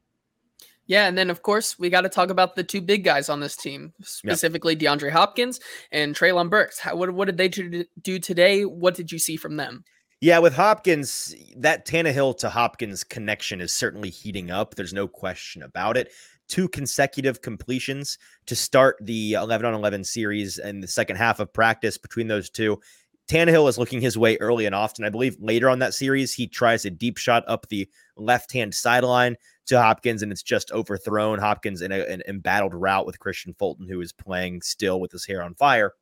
[0.87, 3.39] Yeah, and then of course we got to talk about the two big guys on
[3.39, 4.99] this team, specifically yep.
[4.99, 5.59] DeAndre Hopkins
[5.91, 6.79] and Treylon Burks.
[6.79, 8.63] How, what what did they do today?
[8.63, 9.83] What did you see from them?
[10.21, 14.75] Yeah, with Hopkins, that Tannehill to Hopkins connection is certainly heating up.
[14.75, 16.11] There's no question about it.
[16.47, 21.51] Two consecutive completions to start the 11 on 11 series and the second half of
[21.51, 22.79] practice between those two.
[23.27, 25.03] Tannehill is looking his way early and often.
[25.03, 28.73] I believe later on that series, he tries a deep shot up the left hand
[28.73, 29.35] sideline
[29.65, 31.39] to Hopkins, and it's just overthrown.
[31.39, 35.25] Hopkins in a, an embattled route with Christian Fulton, who is playing still with his
[35.25, 35.93] hair on fire.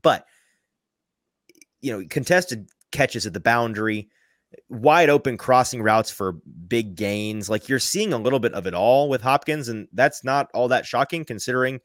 [0.00, 0.24] But,
[1.82, 4.08] you know, contested catches at the boundary,
[4.70, 7.50] wide open crossing routes for big gains.
[7.50, 10.68] Like you're seeing a little bit of it all with Hopkins, and that's not all
[10.68, 11.80] that shocking considering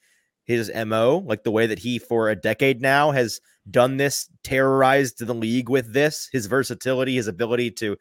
[0.46, 5.26] his MO, like the way that he for a decade now has done this, terrorized
[5.26, 7.98] the league with this, his versatility, his ability to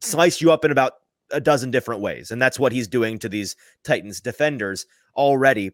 [0.00, 0.94] slice you up in about
[1.30, 2.30] a dozen different ways.
[2.30, 4.86] And that's what he's doing to these Titans defenders
[5.16, 5.72] already.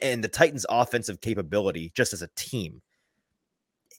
[0.00, 2.80] And the Titans' offensive capability, just as a team,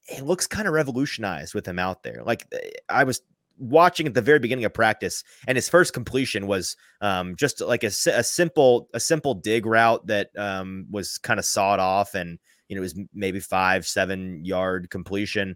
[0.08, 2.24] it looks kind of revolutionized with him out there.
[2.26, 3.22] Like eh, I was
[3.58, 7.84] watching at the very beginning of practice, and his first completion was um, just like
[7.84, 12.39] a, a, simple a simple dig route that um, was kind of sawed off, and
[12.68, 15.56] you know it was maybe five seven yard completion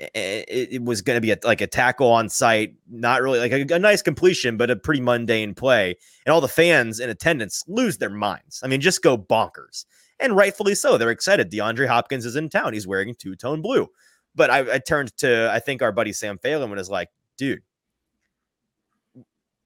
[0.00, 3.52] it, it was going to be a, like a tackle on sight, not really like
[3.52, 5.96] a, a, nice completion, but a pretty mundane play.
[6.24, 8.60] And all the fans in attendance lose their minds.
[8.64, 9.84] I mean, just go bonkers.
[10.18, 10.98] And rightfully so.
[10.98, 11.50] They're excited.
[11.50, 12.72] DeAndre Hopkins is in town.
[12.72, 13.88] He's wearing two tone blue.
[14.34, 17.62] But I, I turned to, I think, our buddy Sam Phelan and was like, dude,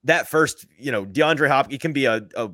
[0.05, 2.50] that first, you know, DeAndre Hopkins can be a, a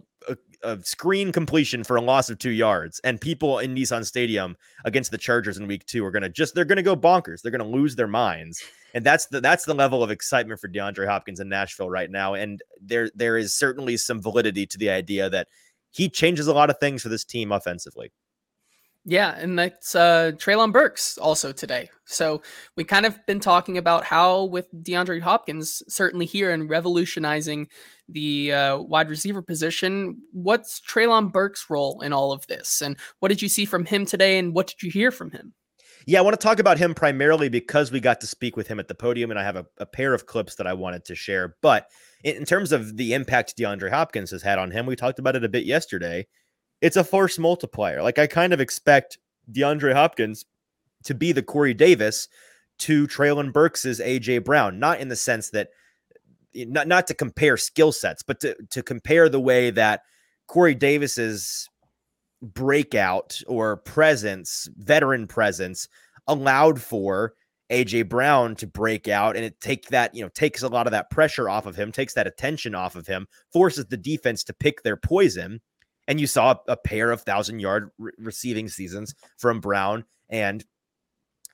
[0.63, 5.11] a screen completion for a loss of two yards, and people in Nissan Stadium against
[5.11, 7.43] the Chargers in Week Two are gonna just they're gonna go bonkers.
[7.43, 8.63] They're gonna lose their minds,
[8.95, 12.35] and that's the that's the level of excitement for DeAndre Hopkins in Nashville right now.
[12.35, 15.49] And there there is certainly some validity to the idea that
[15.91, 18.13] he changes a lot of things for this team offensively.
[19.05, 21.91] Yeah, and that's uh Treylon Burks also today.
[22.05, 22.43] So
[22.77, 27.69] we kind of been talking about how with DeAndre Hopkins certainly here and revolutionizing
[28.09, 30.19] the uh, wide receiver position.
[30.33, 34.05] What's Treylon Burks' role in all of this, and what did you see from him
[34.05, 35.55] today, and what did you hear from him?
[36.07, 38.81] Yeah, I want to talk about him primarily because we got to speak with him
[38.81, 41.15] at the podium, and I have a, a pair of clips that I wanted to
[41.15, 41.57] share.
[41.63, 41.87] But
[42.25, 45.37] in, in terms of the impact DeAndre Hopkins has had on him, we talked about
[45.37, 46.27] it a bit yesterday
[46.81, 48.03] it's a force multiplier.
[48.03, 49.19] Like I kind of expect
[49.51, 50.45] DeAndre Hopkins
[51.05, 52.29] to be the Corey Davis
[52.81, 55.69] to Treylon Burks's AJ Brown, not in the sense that
[56.55, 60.03] eh, not not to compare skill sets, but to to compare the way that
[60.47, 61.69] Corey Davis's
[62.43, 65.89] breakout or presence, veteran presence,
[66.27, 67.35] allowed for
[67.71, 70.91] AJ Brown to break out and it take that, you know, takes a lot of
[70.91, 74.53] that pressure off of him, takes that attention off of him, forces the defense to
[74.53, 75.61] pick their poison.
[76.11, 80.65] And you saw a, pair of thousand yard re- receiving seasons from Brown and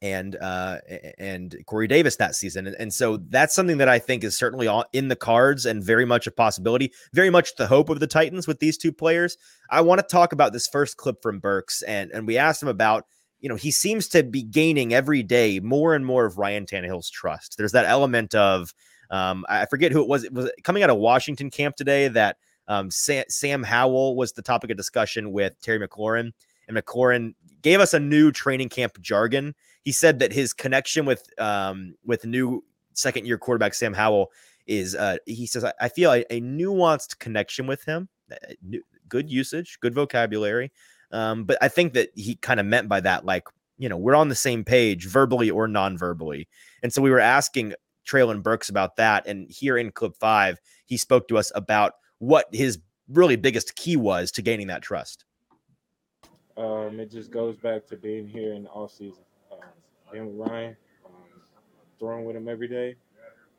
[0.03, 0.79] and uh
[1.19, 2.67] and Corey Davis that season.
[2.67, 6.05] And, and so that's something that I think is certainly in the cards and very
[6.05, 9.37] much a possibility, very much the hope of the Titans with these two players.
[9.71, 12.69] I want to talk about this first clip from Burks and and we asked him
[12.69, 13.05] about
[13.41, 17.11] you know, he seems to be gaining every day more and more of Ryan Tannehill's
[17.11, 17.57] trust.
[17.59, 18.73] There's that element of,
[19.11, 20.25] um, I forget who it was.
[20.25, 22.39] It was coming out of Washington camp today that
[22.69, 26.33] um, Sam, Sam Howell was the topic of discussion with Terry McLaurin,
[26.69, 29.55] and McLaurin gave us a new training camp jargon.
[29.83, 34.31] He said that his connection with um, with new second year quarterback Sam Howell
[34.67, 38.09] is uh, he says I, I feel a, a, nuanced connection with him.
[39.09, 40.73] Good usage, good vocabulary.
[41.13, 43.45] Um, but I think that he kind of meant by that, like,
[43.79, 46.49] you know, we're on the same page verbally or non verbally.
[46.83, 47.75] And so we were asking
[48.07, 49.27] Treylon Burks about that.
[49.27, 53.97] And here in clip five, he spoke to us about what his really biggest key
[53.97, 55.25] was to gaining that trust.
[56.57, 59.59] Um, it just goes back to being here in the off season, um,
[60.11, 61.13] being with Ryan, um,
[61.99, 62.97] throwing with him every day,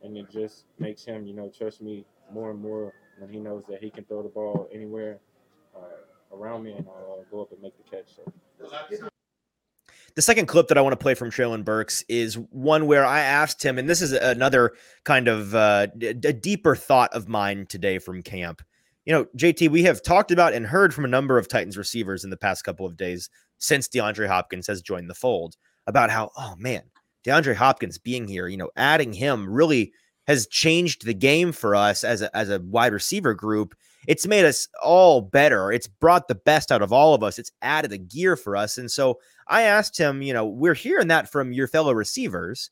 [0.03, 3.63] and it just makes him, you know, trust me more and more when he knows
[3.69, 5.19] that he can throw the ball anywhere.
[5.75, 5.81] Uh,
[6.33, 8.15] around me, and I'll uh, go up and make the catch.
[8.15, 9.09] So.
[10.17, 13.19] The second clip that I want to play from Treylon Burks is one where I
[13.19, 17.99] asked him, and this is another kind of uh, a deeper thought of mine today
[17.99, 18.63] from camp.
[19.05, 22.23] You know, JT, we have talked about and heard from a number of Titans receivers
[22.23, 26.31] in the past couple of days since DeAndre Hopkins has joined the fold about how,
[26.35, 26.81] oh man,
[27.23, 29.93] DeAndre Hopkins being here, you know, adding him really
[30.25, 33.75] has changed the game for us as a, as a wide receiver group
[34.07, 35.71] it's made us all better.
[35.71, 37.37] It's brought the best out of all of us.
[37.37, 38.77] It's added a gear for us.
[38.77, 42.71] And so I asked him, you know, we're hearing that from your fellow receivers,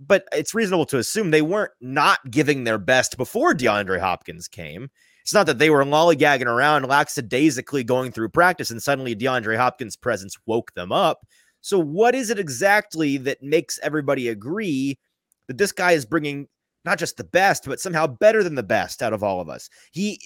[0.00, 4.90] but it's reasonable to assume they weren't not giving their best before DeAndre Hopkins came.
[5.20, 9.94] It's not that they were lollygagging around lackadaisically going through practice and suddenly DeAndre Hopkins'
[9.94, 11.26] presence woke them up.
[11.60, 14.98] So, what is it exactly that makes everybody agree
[15.46, 16.48] that this guy is bringing
[16.84, 19.68] not just the best, but somehow better than the best out of all of us?
[19.92, 20.20] He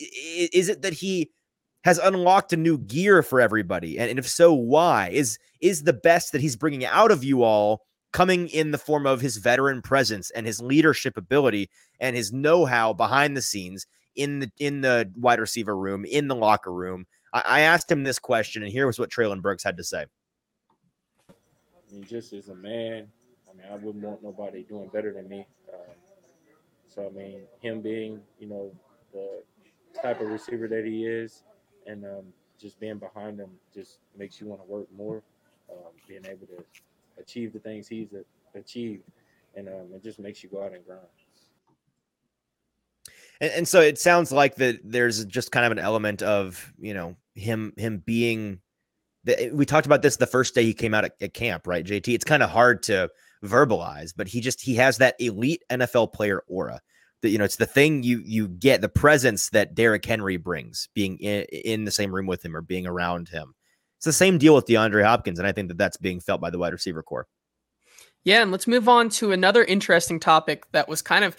[0.53, 1.31] is it that he
[1.85, 5.09] has unlocked a new gear for everybody, and, if so, why?
[5.11, 9.07] Is is the best that he's bringing out of you all coming in the form
[9.07, 11.69] of his veteran presence and his leadership ability
[12.01, 16.35] and his know-how behind the scenes in the in the wide receiver room, in the
[16.35, 17.07] locker room?
[17.33, 20.07] I, I asked him this question, and here was what Treylon Burks had to say.
[21.93, 23.07] He just as a man,
[23.49, 25.47] I mean, I wouldn't want nobody doing better than me.
[25.73, 25.77] Uh,
[26.97, 28.73] so I mean, him being you know
[29.13, 29.43] the
[30.01, 31.43] type of receiver that he is,
[31.87, 32.25] and um,
[32.59, 35.23] just being behind him just makes you want to work more.
[35.71, 36.65] Um, being able to
[37.21, 38.09] achieve the things he's
[38.55, 39.03] achieved,
[39.57, 41.03] and um, it just makes you go out and grind.
[43.41, 46.95] And, and so it sounds like that there's just kind of an element of you
[46.95, 48.61] know him him being.
[49.53, 52.15] We talked about this the first day he came out at, at camp, right, JT?
[52.15, 53.11] It's kind of hard to
[53.47, 56.81] verbalize, but he just he has that elite NFL player aura.
[57.23, 60.89] That you know, it's the thing you you get the presence that Derrick Henry brings,
[60.95, 63.55] being in, in the same room with him or being around him.
[63.99, 66.51] It's the same deal with DeAndre Hopkins, and I think that that's being felt by
[66.51, 67.27] the wide receiver corps.
[68.25, 71.37] Yeah, and let's move on to another interesting topic that was kind of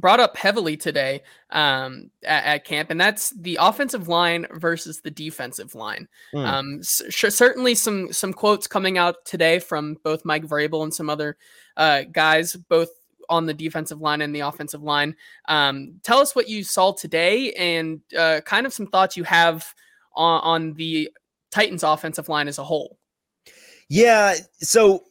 [0.00, 5.10] brought up heavily today um, at, at, camp, and that's the offensive line versus the
[5.10, 6.08] defensive line.
[6.34, 6.46] Mm.
[6.46, 11.36] Um, certainly, some some quotes coming out today from both Mike Vrabel and some other
[11.76, 12.90] uh, guys, both
[13.28, 15.14] on the defensive line and the offensive line.
[15.48, 19.74] Um, tell us what you saw today, and uh, kind of some thoughts you have
[20.14, 21.10] on, on the
[21.50, 22.98] Titans' offensive line as a whole.
[23.88, 25.04] Yeah, so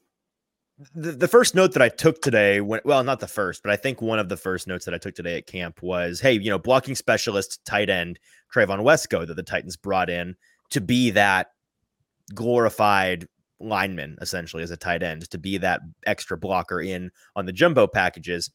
[0.94, 3.76] the, the first note that I took today, when, well, not the first, but I
[3.76, 6.50] think one of the first notes that I took today at camp was, hey, you
[6.50, 8.20] know, blocking specialist tight end
[8.54, 10.36] Trevon Wesco that the Titans brought in
[10.70, 11.52] to be that
[12.34, 13.28] glorified
[13.60, 17.88] lineman, essentially as a tight end, to be that extra blocker in on the jumbo
[17.88, 18.52] packages.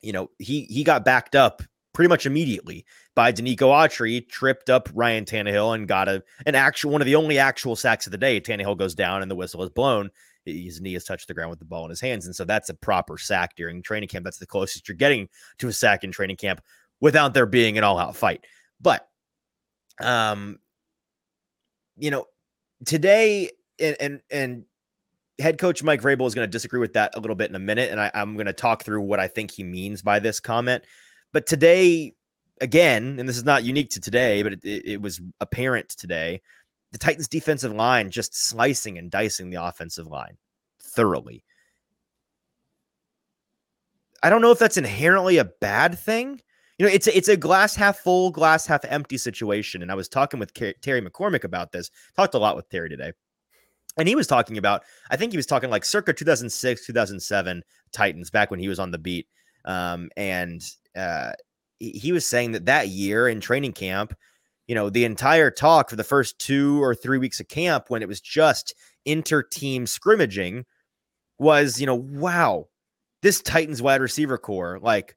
[0.00, 2.84] You know, he he got backed up pretty much immediately
[3.14, 7.16] by Denico Autry, tripped up Ryan Tannehill and got a an actual one of the
[7.16, 8.40] only actual sacks of the day.
[8.40, 10.10] Tannehill goes down and the whistle is blown
[10.46, 12.26] his knee has touched the ground with the ball in his hands.
[12.26, 14.24] And so that's a proper sack during training camp.
[14.24, 15.28] That's the closest you're getting
[15.58, 16.62] to a sack in training camp
[17.00, 18.44] without there being an all out fight.
[18.80, 19.06] But,
[20.00, 20.58] um,
[21.98, 22.26] you know,
[22.84, 24.64] today, and, and, and
[25.38, 27.60] head coach Mike Vrabel is going to disagree with that a little bit in a
[27.60, 27.90] minute.
[27.90, 30.84] And I, I'm going to talk through what I think he means by this comment.
[31.32, 32.14] But today,
[32.60, 36.40] again, and this is not unique to today, but it, it, it was apparent today.
[36.96, 40.38] The Titans' defensive line just slicing and dicing the offensive line
[40.80, 41.44] thoroughly.
[44.22, 46.40] I don't know if that's inherently a bad thing.
[46.78, 49.82] You know, it's a, it's a glass half full, glass half empty situation.
[49.82, 51.90] And I was talking with Terry McCormick about this.
[52.16, 53.12] Talked a lot with Terry today.
[53.98, 58.30] And he was talking about, I think he was talking like circa 2006, 2007 Titans
[58.30, 59.26] back when he was on the beat.
[59.66, 60.64] Um, and
[60.96, 61.32] uh,
[61.78, 64.16] he was saying that that year in training camp,
[64.66, 68.02] you know, the entire talk for the first two or three weeks of camp when
[68.02, 70.64] it was just inter team scrimmaging
[71.38, 72.68] was, you know, wow,
[73.22, 75.16] this Titans wide receiver corps, like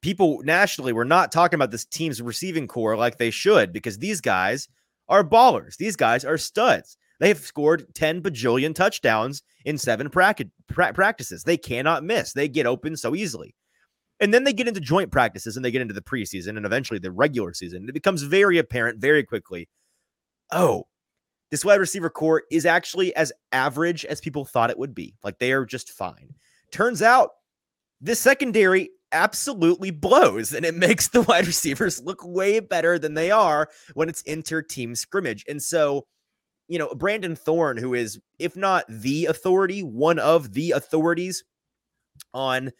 [0.00, 4.20] people nationally were not talking about this team's receiving corps like they should because these
[4.20, 4.68] guys
[5.08, 5.76] are ballers.
[5.76, 6.96] These guys are studs.
[7.20, 11.42] They have scored 10 bajillion touchdowns in seven practices.
[11.42, 12.32] They cannot miss.
[12.32, 13.54] They get open so easily.
[14.20, 16.98] And then they get into joint practices and they get into the preseason and eventually
[16.98, 17.88] the regular season.
[17.88, 19.68] It becomes very apparent very quickly.
[20.50, 20.86] Oh,
[21.50, 25.14] this wide receiver corps is actually as average as people thought it would be.
[25.22, 26.34] Like they are just fine.
[26.72, 27.30] Turns out
[28.00, 33.30] this secondary absolutely blows and it makes the wide receivers look way better than they
[33.30, 35.44] are when it's inter team scrimmage.
[35.48, 36.06] And so,
[36.66, 41.44] you know, Brandon Thorn, who is, if not the authority, one of the authorities
[42.34, 42.72] on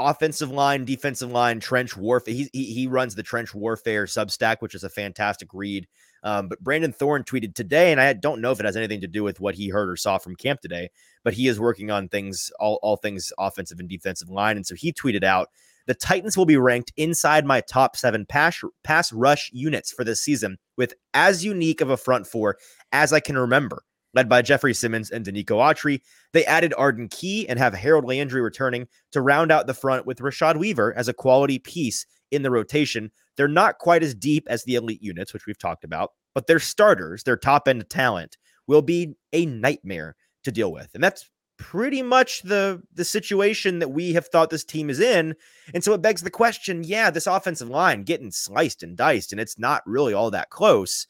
[0.00, 2.34] offensive line, defensive line, trench warfare.
[2.34, 5.86] He, he, he runs the trench warfare Substack, which is a fantastic read.
[6.22, 9.06] Um, but Brandon Thorn tweeted today, and I don't know if it has anything to
[9.06, 10.90] do with what he heard or saw from camp today,
[11.24, 14.56] but he is working on things, all, all things offensive and defensive line.
[14.56, 15.48] And so he tweeted out
[15.86, 20.22] the Titans will be ranked inside my top seven pass, pass rush units for this
[20.22, 22.58] season with as unique of a front four
[22.92, 23.82] as I can remember
[24.14, 26.00] led by Jeffrey Simmons and Denico Autry.
[26.32, 30.18] They added Arden Key and have Harold Landry returning to round out the front with
[30.18, 33.10] Rashad Weaver as a quality piece in the rotation.
[33.36, 36.58] They're not quite as deep as the elite units, which we've talked about, but their
[36.58, 38.36] starters, their top end talent,
[38.66, 40.90] will be a nightmare to deal with.
[40.94, 41.28] And that's
[41.60, 45.34] pretty much the the situation that we have thought this team is in.
[45.74, 49.40] And so it begs the question, yeah, this offensive line getting sliced and diced and
[49.40, 51.06] it's not really all that close.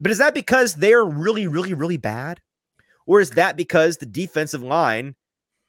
[0.00, 2.40] But is that because they're really, really, really bad?
[3.06, 5.14] Or is that because the defensive line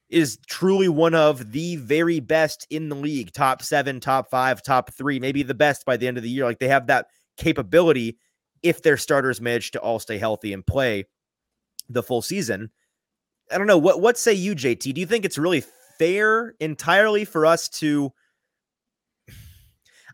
[0.10, 4.94] is truly one of the very best in the league top seven, top five, top
[4.94, 6.46] three, maybe the best by the end of the year?
[6.46, 7.08] Like they have that
[7.38, 8.18] capability
[8.62, 11.06] if their starters manage to all stay healthy and play
[11.90, 12.70] the full season.
[13.52, 13.78] I don't know.
[13.78, 14.94] What what say you, JT?
[14.94, 15.64] Do you think it's really
[15.98, 18.12] fair entirely for us to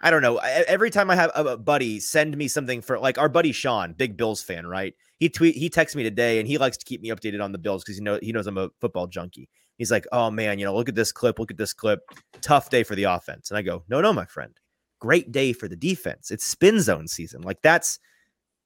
[0.02, 0.38] I don't know.
[0.38, 4.18] Every time I have a buddy send me something for like our buddy Sean, big
[4.18, 4.94] Bills fan, right?
[5.20, 7.58] He tweet he texts me today and he likes to keep me updated on the
[7.58, 9.50] Bills because he know he knows I'm a football junkie.
[9.78, 12.02] He's like, "Oh man, you know, look at this clip, look at this clip.
[12.42, 14.54] Tough day for the offense." And I go, "No, no, my friend.
[15.00, 16.32] Great day for the defense.
[16.32, 17.42] It's spin zone season.
[17.42, 18.00] Like that's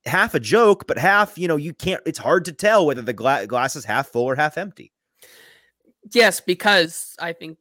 [0.06, 3.14] half a joke, but half, you know, you can't it's hard to tell whether the
[3.14, 4.92] gla- glass is half full or half empty."
[6.14, 7.58] Yes, because I think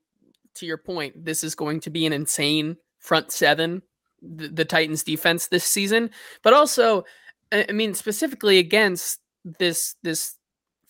[0.54, 3.82] to your point, this is going to be an insane front seven,
[4.22, 6.10] the, the Titans defense this season,
[6.42, 7.04] but also,
[7.52, 9.20] I mean, specifically against
[9.58, 10.36] this this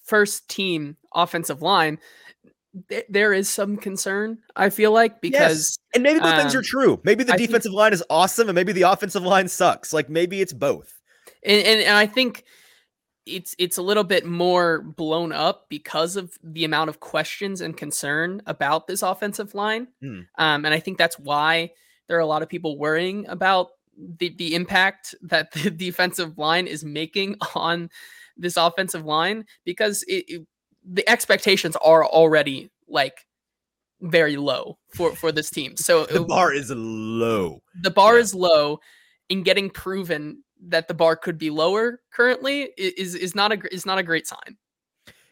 [0.05, 1.99] first team offensive line,
[2.89, 4.39] th- there is some concern.
[4.57, 5.79] I feel like because yes.
[5.95, 7.01] and maybe both um, things are um, true.
[7.05, 9.93] Maybe the I defensive think, line is awesome, and maybe the offensive line sucks.
[9.93, 11.01] Like maybe it's both.
[11.43, 12.45] And, and, and I think
[13.27, 17.77] it's it's a little bit more blown up because of the amount of questions and
[17.77, 19.89] concern about this offensive line.
[20.03, 20.21] Hmm.
[20.37, 21.71] Um, and I think that's why
[22.11, 23.69] there are a lot of people worrying about
[24.19, 27.89] the, the impact that the defensive line is making on
[28.37, 30.47] this offensive line because it, it,
[30.85, 33.27] the expectations are already like
[34.01, 35.77] very low for for this team.
[35.77, 37.63] So the bar is low.
[37.81, 38.23] The bar yeah.
[38.23, 38.81] is low
[39.29, 43.87] in getting proven that the bar could be lower currently is is not a is
[43.87, 44.57] not a great sign.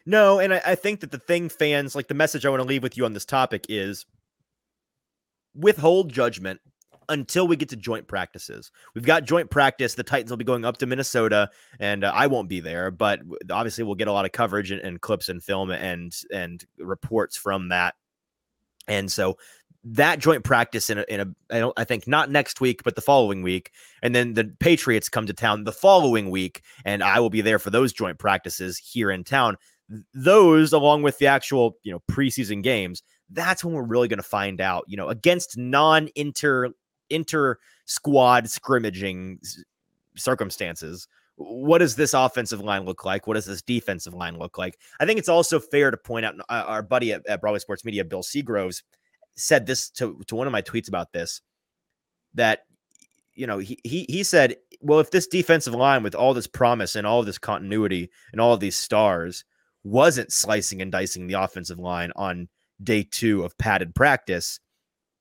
[0.05, 2.67] No, and I, I think that the thing fans like the message I want to
[2.67, 4.05] leave with you on this topic is
[5.55, 6.59] withhold judgment
[7.09, 8.71] until we get to joint practices.
[8.93, 9.95] We've got joint practice.
[9.95, 13.19] The Titans will be going up to Minnesota, and uh, I won't be there, but
[13.51, 17.35] obviously we'll get a lot of coverage and, and clips and film and and reports
[17.35, 17.95] from that.
[18.87, 19.37] And so
[19.83, 22.95] that joint practice in a, in a I don't I think not next week, but
[22.95, 23.71] the following week,
[24.03, 27.59] and then the Patriots come to town the following week, and I will be there
[27.59, 29.57] for those joint practices here in town.
[30.13, 33.01] Those, along with the actual you know preseason games,
[33.31, 36.69] that's when we're really going to find out, you know, against non inter
[37.09, 39.39] inter squad scrimmaging
[40.15, 41.07] circumstances.
[41.35, 43.25] What does this offensive line look like?
[43.25, 44.77] What does this defensive line look like?
[44.99, 48.03] I think it's also fair to point out our buddy at, at Broadway Sports Media,
[48.03, 48.83] Bill Seagroves,
[49.37, 51.41] said this to, to one of my tweets about this
[52.33, 52.63] that
[53.39, 56.97] you know, he he he said, well, if this defensive line with all this promise
[56.97, 59.45] and all this continuity and all these stars
[59.85, 62.49] wasn't slicing and dicing the offensive line on
[62.81, 64.59] day two of padded practice,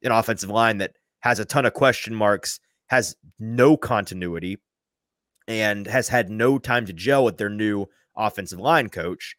[0.03, 4.59] an offensive line that has a ton of question marks, has no continuity,
[5.47, 7.87] and has had no time to gel with their new
[8.17, 9.35] offensive line coach,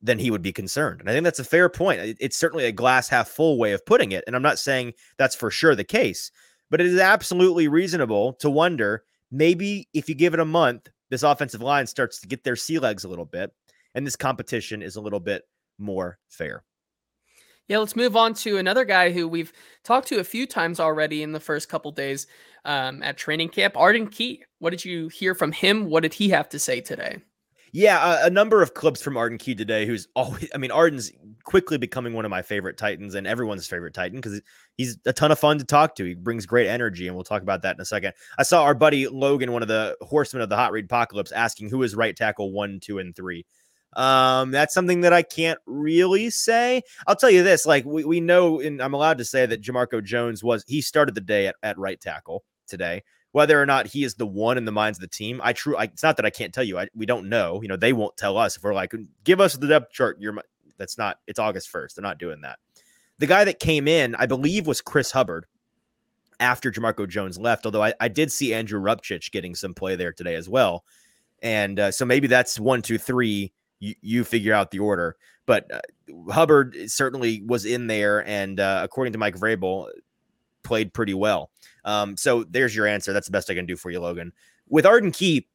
[0.00, 1.00] then he would be concerned.
[1.00, 2.16] And I think that's a fair point.
[2.20, 4.24] It's certainly a glass half full way of putting it.
[4.26, 6.30] And I'm not saying that's for sure the case,
[6.70, 11.22] but it is absolutely reasonable to wonder maybe if you give it a month, this
[11.22, 13.50] offensive line starts to get their sea legs a little bit,
[13.94, 15.42] and this competition is a little bit
[15.78, 16.64] more fair.
[17.68, 19.52] Yeah, let's move on to another guy who we've
[19.84, 22.26] talked to a few times already in the first couple days
[22.64, 23.76] um, at training camp.
[23.76, 24.42] Arden Key.
[24.58, 25.86] What did you hear from him?
[25.86, 27.22] What did he have to say today?
[27.72, 31.10] Yeah, a, a, number of clips from Arden Key today, who's always, I mean, Arden's
[31.42, 34.40] quickly becoming one of my favorite Titans and everyone's favorite Titan because
[34.76, 36.04] he's a ton of fun to talk to.
[36.04, 38.12] He brings great energy, and we'll talk about that in a second.
[38.38, 41.70] I saw our buddy Logan, one of the horsemen of the Hot Read Apocalypse, asking
[41.70, 43.44] who is right tackle one, two, and three.
[43.96, 46.82] Um, that's something that I can't really say.
[47.06, 50.02] I'll tell you this: like we, we know, and I'm allowed to say that Jamarco
[50.02, 53.02] Jones was he started the day at, at right tackle today.
[53.32, 55.76] Whether or not he is the one in the minds of the team, I true.
[55.76, 56.78] I, it's not that I can't tell you.
[56.78, 57.60] I, we don't know.
[57.62, 58.92] You know, they won't tell us if we're like,
[59.24, 60.18] give us the depth chart.
[60.20, 60.40] You're
[60.78, 61.18] that's not.
[61.26, 61.96] It's August first.
[61.96, 62.58] They're not doing that.
[63.18, 65.46] The guy that came in, I believe, was Chris Hubbard
[66.40, 67.64] after Jamarco Jones left.
[67.64, 70.84] Although I, I did see Andrew Rupcich getting some play there today as well,
[71.42, 73.52] and uh, so maybe that's one, two, three.
[73.84, 75.16] You, you figure out the order,
[75.46, 75.80] but uh,
[76.32, 79.88] Hubbard certainly was in there, and uh, according to Mike Vrabel,
[80.62, 81.50] played pretty well.
[81.84, 83.12] Um, so there's your answer.
[83.12, 84.32] That's the best I can do for you, Logan.
[84.68, 85.46] With Arden Key,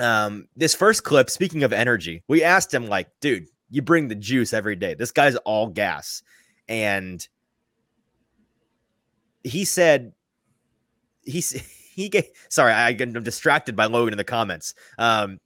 [0.00, 4.14] um, this first clip, speaking of energy, we asked him, like, dude, you bring the
[4.14, 4.94] juice every day.
[4.94, 6.22] This guy's all gas.
[6.68, 7.26] And
[9.44, 10.12] he said,
[11.22, 11.50] he's,
[11.94, 14.74] he gave, sorry, I, I'm distracted by Logan in the comments.
[14.98, 15.38] Um,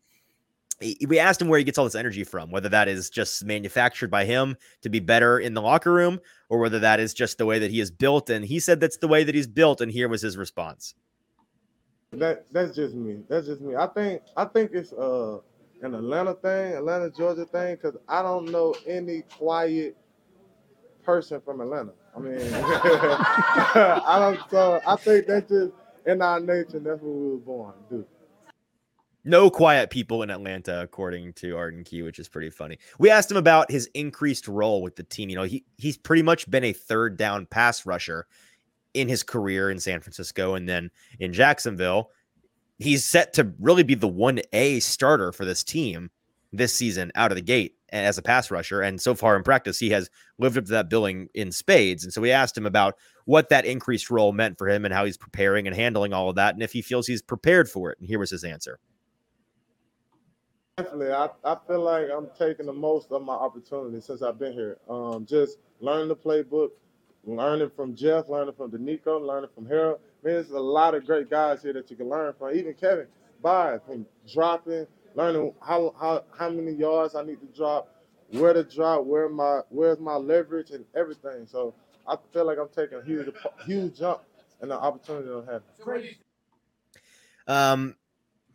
[0.81, 4.11] we asked him where he gets all this energy from, whether that is just manufactured
[4.11, 7.47] by him to be better in the locker room, or whether that is just the
[7.47, 8.29] way that he is built.
[8.29, 9.81] And he said that's the way that he's built.
[9.81, 10.95] And here was his response.
[12.12, 13.22] That that's just me.
[13.29, 13.74] That's just me.
[13.74, 15.39] I think I think it's uh
[15.83, 19.97] an Atlanta thing, Atlanta, Georgia thing, because I don't know any quiet
[21.05, 21.93] person from Atlanta.
[22.14, 24.51] I mean, I don't.
[24.51, 25.72] So I think that's just
[26.07, 26.79] in our nature.
[26.79, 28.07] That's what we were born do
[29.27, 32.79] no quiet people in Atlanta, according to Arden Key, which is pretty funny.
[32.99, 35.29] We asked him about his increased role with the team.
[35.29, 38.27] You know, he he's pretty much been a third down pass rusher
[38.95, 42.11] in his career in San Francisco and then in Jacksonville.
[42.79, 46.11] He's set to really be the 1A starter for this team
[46.53, 48.81] this season out of the gate as a pass rusher.
[48.81, 52.05] And so far in practice, he has lived up to that billing in spades.
[52.05, 55.05] And so we asked him about what that increased role meant for him and how
[55.05, 57.99] he's preparing and handling all of that, and if he feels he's prepared for it.
[57.99, 58.79] And here was his answer.
[60.79, 64.53] Definitely, I, I feel like I'm taking the most of my opportunity since I've been
[64.53, 64.77] here.
[64.91, 66.68] Um, just learning the playbook,
[67.24, 70.01] learning from Jeff, learning from Denico, learning from Harold.
[70.22, 72.55] I mean, there's a lot of great guys here that you can learn from.
[72.55, 73.07] Even Kevin
[73.43, 77.89] Byard from dropping, learning how how how many yards I need to drop,
[78.33, 81.47] where to drop, where my where's my leverage and everything.
[81.47, 81.72] So
[82.07, 84.20] I feel like I'm taking a huge huge jump
[84.61, 85.62] and the opportunity to have.
[87.47, 87.97] Um,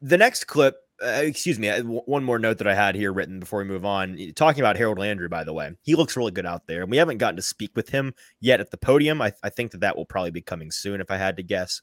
[0.04, 3.60] the next clip uh, excuse me, one more note that I had here written before
[3.60, 4.18] we move on.
[4.36, 6.82] Talking about Harold Landry, by the way, he looks really good out there.
[6.82, 9.22] And we haven't gotten to speak with him yet at the podium.
[9.22, 11.82] I, I think that that will probably be coming soon, if I had to guess.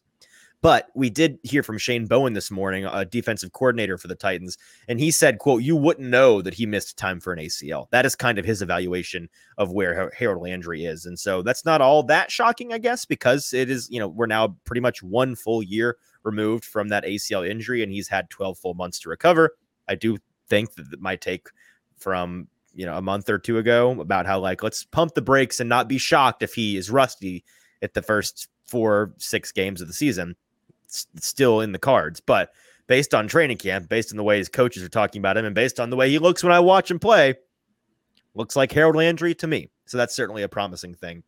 [0.61, 4.59] But we did hear from Shane Bowen this morning, a defensive coordinator for the Titans,
[4.89, 8.05] and he said, "quote You wouldn't know that he missed time for an ACL." That
[8.05, 12.03] is kind of his evaluation of where Harold Landry is, and so that's not all
[12.05, 13.89] that shocking, I guess, because it is.
[13.89, 17.93] You know, we're now pretty much one full year removed from that ACL injury, and
[17.93, 19.57] he's had 12 full months to recover.
[19.89, 21.49] I do think that my take
[21.97, 25.61] from you know a month or two ago about how like let's pump the brakes
[25.61, 27.45] and not be shocked if he is rusty
[27.83, 30.37] at the first four six games of the season
[30.87, 32.21] still in the cards.
[32.21, 32.51] But
[32.87, 35.55] based on training camp, based on the way his coaches are talking about him, and
[35.55, 37.35] based on the way he looks when I watch him play,
[38.35, 39.71] looks like Harold Landry to me.
[39.87, 41.23] So that's certainly a promising thing.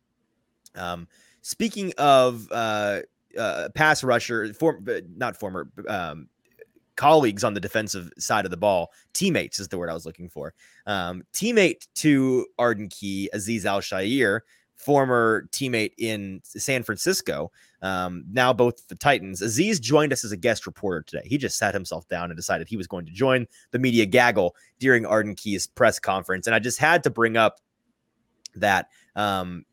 [0.75, 1.07] Um,
[1.41, 3.01] speaking of uh,
[3.37, 6.27] uh, pass rusher, form, not former um,
[6.95, 10.29] colleagues on the defensive side of the ball, teammates is the word I was looking
[10.29, 10.53] for.
[10.85, 14.41] Um, teammate to Arden Key, Azeez Al-Shaair,
[14.75, 17.51] former teammate in San Francisco,
[17.81, 19.41] um, now both the Titans.
[19.41, 21.23] Azeez joined us as a guest reporter today.
[21.25, 24.55] He just sat himself down and decided he was going to join the media gaggle
[24.79, 26.47] during Arden Key's press conference.
[26.47, 27.59] And I just had to bring up
[28.55, 29.65] that, um,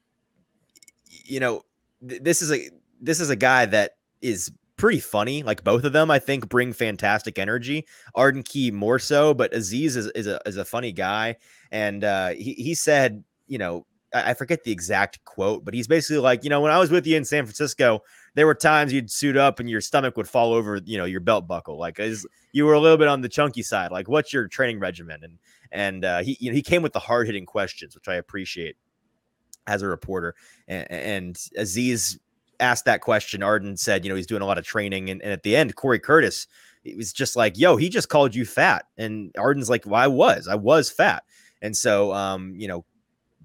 [1.06, 1.62] you know,
[2.06, 2.70] th- this is a
[3.00, 5.42] this is a guy that is pretty funny.
[5.42, 7.86] Like both of them, I think, bring fantastic energy.
[8.14, 11.36] Arden Key more so, but Azeez is, is a is a funny guy,
[11.70, 15.86] and uh, he he said, you know, I, I forget the exact quote, but he's
[15.86, 18.02] basically like, you know, when I was with you in San Francisco,
[18.34, 21.20] there were times you'd suit up and your stomach would fall over, you know, your
[21.20, 21.78] belt buckle.
[21.78, 23.90] Like is, you were a little bit on the chunky side.
[23.90, 25.22] Like, what's your training regimen?
[25.22, 25.38] And
[25.70, 28.76] and uh, he you know, he came with the hard hitting questions, which I appreciate
[29.66, 30.34] as a reporter.
[30.66, 32.18] And, and Azeez
[32.60, 33.42] asked that question.
[33.42, 35.76] Arden said, you know, he's doing a lot of training, and, and at the end,
[35.76, 36.46] Corey Curtis.
[36.84, 38.86] It was just like, yo, he just called you fat.
[38.96, 41.24] And Arden's like, well, I was, I was fat.
[41.60, 42.84] And so, um, you know,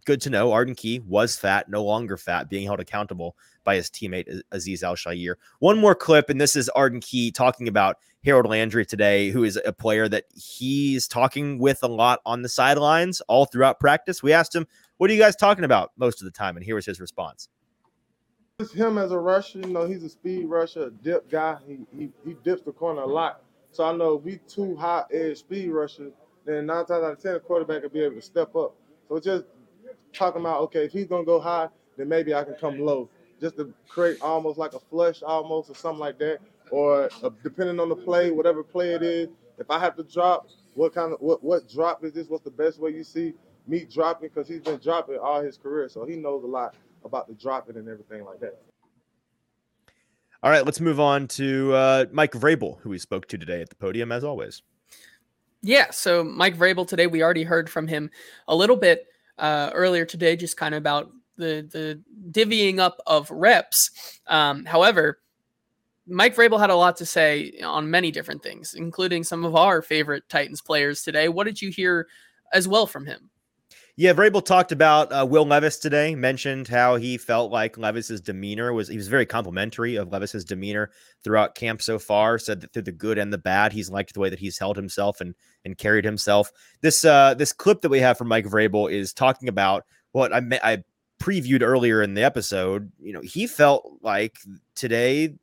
[0.05, 0.51] good to know.
[0.51, 4.95] Arden Key was fat, no longer fat, being held accountable by his teammate Azeez Al
[4.95, 5.35] Shaair.
[5.59, 9.59] One more clip, and this is Arden Key talking about Harold Landry today, who is
[9.65, 14.23] a player that he's talking with a lot on the sidelines all throughout practice.
[14.23, 16.55] We asked him, What are you guys talking about most of the time?
[16.55, 17.49] And here was his response.
[18.59, 21.57] It's him as a rusher, you know, he's a speed rusher, a dip guy.
[21.67, 23.41] He, he, he dips the corner a lot.
[23.71, 26.13] So I know if we two high edge speed rushers,
[26.45, 28.75] then nine times out of ten, the quarterback will be able to step up.
[29.09, 29.45] So just
[30.13, 33.09] talking about, okay, if he's to go high, then maybe I can come low
[33.41, 36.37] just to create almost like a flush almost or something like that.
[36.69, 40.47] Or uh, depending on the play, whatever play it is, if I have to drop,
[40.75, 42.29] what kind of what what drop is this?
[42.29, 43.33] What's the best way you see
[43.65, 44.29] me dropping?
[44.29, 46.75] Because he's been dropping all his career, so he knows a lot
[47.05, 48.61] about the dropping and everything like that.
[50.41, 53.69] All right, let's move on to uh, Mike Vrabel, who we spoke to today at
[53.69, 54.61] the podium, as always.
[55.61, 58.11] Yeah, so Mike Vrabel today, we already heard from him
[58.49, 62.01] a little bit uh, earlier today, just kind of about the the
[62.31, 64.19] divvying up of reps.
[64.27, 65.19] Um, however,
[66.05, 69.81] Mike Vrabel had a lot to say on many different things, including some of our
[69.81, 71.29] favorite Titans players today.
[71.29, 72.07] What did you hear
[72.51, 73.29] as well from him?
[73.95, 76.15] Yeah, Vrabel talked about uh, Will Levis today.
[76.15, 78.87] Mentioned how he felt like Levis's demeanor was.
[78.87, 80.89] He was very complimentary of Levis's demeanor
[81.23, 82.39] throughout camp so far.
[82.39, 84.77] Said that through the good and the bad, he's liked the way that he's held
[84.77, 86.51] himself and and carried himself.
[86.81, 90.41] This uh this clip that we have from Mike Vrabel is talking about what I
[90.63, 90.83] I
[91.21, 92.91] previewed earlier in the episode.
[92.99, 94.37] You know, he felt like
[94.73, 95.35] today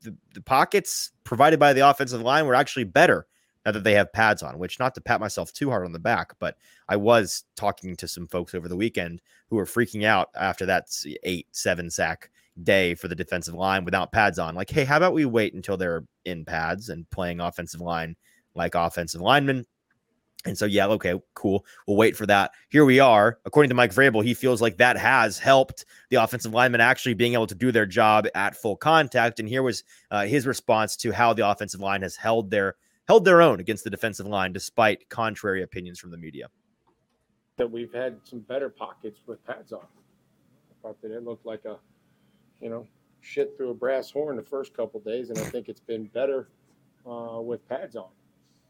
[0.00, 3.26] the, the pockets provided by the offensive line were actually better
[3.64, 5.98] now that they have pads on, which not to pat myself too hard on the
[5.98, 6.56] back, but
[6.88, 10.86] I was talking to some folks over the weekend who were freaking out after that
[11.22, 12.30] eight, seven sack
[12.62, 14.54] day for the defensive line without pads on.
[14.54, 18.16] Like, hey, how about we wait until they're in pads and playing offensive line
[18.54, 19.64] like offensive linemen?
[20.44, 21.64] And so, yeah, okay, cool.
[21.86, 22.50] We'll wait for that.
[22.68, 23.38] Here we are.
[23.44, 27.34] According to Mike Vrabel, he feels like that has helped the offensive linemen actually being
[27.34, 29.38] able to do their job at full contact.
[29.38, 32.74] And here was uh, his response to how the offensive line has held their
[33.08, 36.48] held their own against the defensive line despite contrary opinions from the media.
[37.56, 39.80] That we've had some better pockets with pads on.
[39.80, 41.78] I thought that it looked like a,
[42.60, 42.86] you know,
[43.20, 46.48] shit through a brass horn the first couple days, and I think it's been better
[47.08, 48.08] uh, with pads on.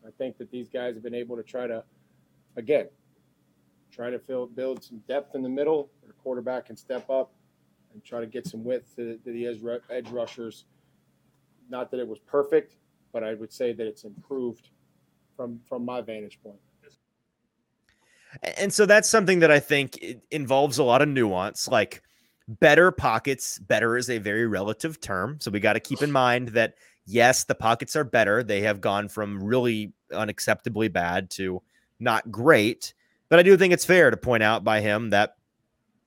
[0.06, 1.84] I think that these guys have been able to try to,
[2.56, 2.88] again,
[3.92, 5.90] try to fill, build some depth in the middle.
[6.06, 7.32] The quarterback can step up
[7.92, 9.60] and try to get some width to, to the edge,
[9.90, 10.64] edge rushers.
[11.70, 12.76] Not that it was perfect,
[13.12, 14.70] but I would say that it's improved
[15.36, 16.58] from from my vantage point.
[18.56, 21.68] And so that's something that I think involves a lot of nuance.
[21.68, 22.02] Like
[22.48, 25.38] better pockets, better is a very relative term.
[25.40, 26.74] So we got to keep in mind that
[27.06, 28.42] yes, the pockets are better.
[28.42, 31.62] They have gone from really unacceptably bad to
[32.00, 32.94] not great.
[33.28, 35.36] But I do think it's fair to point out by him that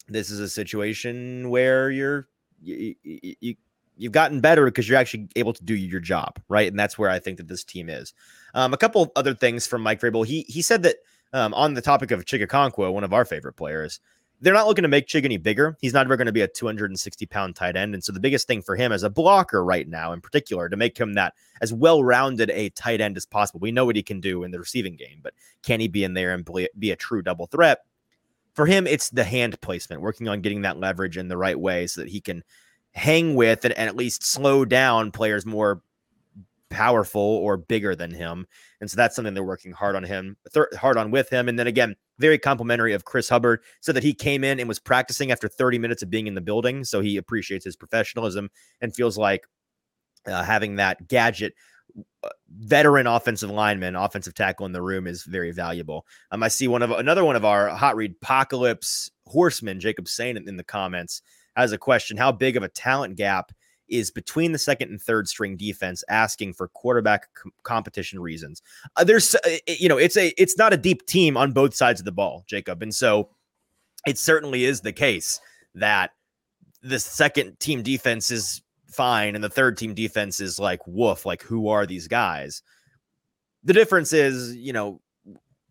[0.08, 2.28] this is a situation where you're
[2.62, 3.56] you, you,
[3.97, 6.67] you've gotten better because you're actually able to do your job, right?
[6.67, 8.13] And that's where I think that this team is.
[8.53, 10.25] Um, a couple other things from Mike Vrabel.
[10.25, 10.97] He he said that
[11.33, 13.99] um, on the topic of Chig Okonkwo, one of our favorite players,
[14.41, 15.77] they're not looking to make Chig any bigger.
[15.81, 17.93] He's not ever going to be a 260 pound tight end.
[17.93, 20.77] And so the biggest thing for him as a blocker right now, in particular, to
[20.77, 23.59] make him that as well rounded a tight end as possible.
[23.59, 25.33] We know what he can do in the receiving game, but
[25.63, 27.79] can he be in there and be a true double threat?
[28.53, 31.87] For him, it's the hand placement, working on getting that leverage in the right way
[31.87, 32.43] so that he can
[32.95, 35.81] hang with and, and at least slow down players more
[36.69, 38.47] powerful or bigger than him.
[38.81, 40.37] And so that's something they're working hard on him,
[40.77, 41.47] hard on with him.
[41.47, 44.79] And then again, very complimentary of Chris Hubbard, so that he came in and was
[44.79, 46.83] practicing after 30 minutes of being in the building.
[46.83, 48.49] So he appreciates his professionalism
[48.81, 49.45] and feels like
[50.25, 51.53] uh, having that gadget
[52.23, 56.05] uh, veteran offensive lineman, offensive tackle in the room is very valuable.
[56.31, 60.37] Um, I see one of another one of our hot read apocalypse horsemen, Jacob Sane,
[60.37, 61.21] in the comments
[61.56, 63.51] has a question: How big of a talent gap
[63.88, 68.62] is between the second and third string defense asking for quarterback com- competition reasons.
[68.95, 71.99] Uh, there's, uh, you know, it's a it's not a deep team on both sides
[71.99, 73.30] of the ball, Jacob, and so
[74.06, 75.39] it certainly is the case
[75.76, 76.12] that
[76.82, 81.26] the second team defense is fine, and the third team defense is like woof.
[81.26, 82.62] Like, who are these guys?
[83.64, 85.01] The difference is, you know,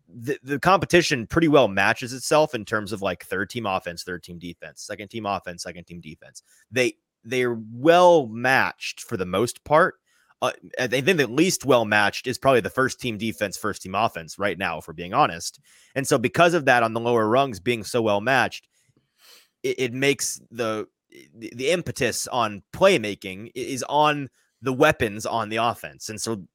[0.07, 4.23] the, the competition pretty well matches itself in terms of like third team offense, third
[4.23, 6.43] team defense, second team offense, second team defense.
[6.71, 6.93] They
[7.23, 9.95] they're well matched for the most part.
[10.41, 13.95] Uh, I think the least well matched is probably the first team defense, first team
[13.95, 15.59] offense right now, if we're being honest.
[15.95, 18.67] And so, because of that, on the lower rungs being so well matched,
[19.63, 20.87] it, it makes the,
[21.33, 24.29] the the impetus on playmaking is on
[24.61, 26.45] the weapons on the offense, and so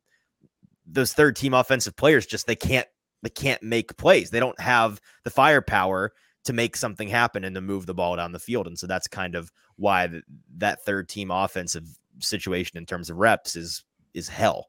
[0.86, 2.88] those third team offensive players just they can't
[3.22, 4.30] they can't make plays.
[4.30, 6.12] They don't have the firepower
[6.44, 8.66] to make something happen and to move the ball down the field.
[8.66, 10.22] And so that's kind of why the,
[10.56, 11.86] that third team offensive
[12.18, 14.68] situation in terms of reps is is hell.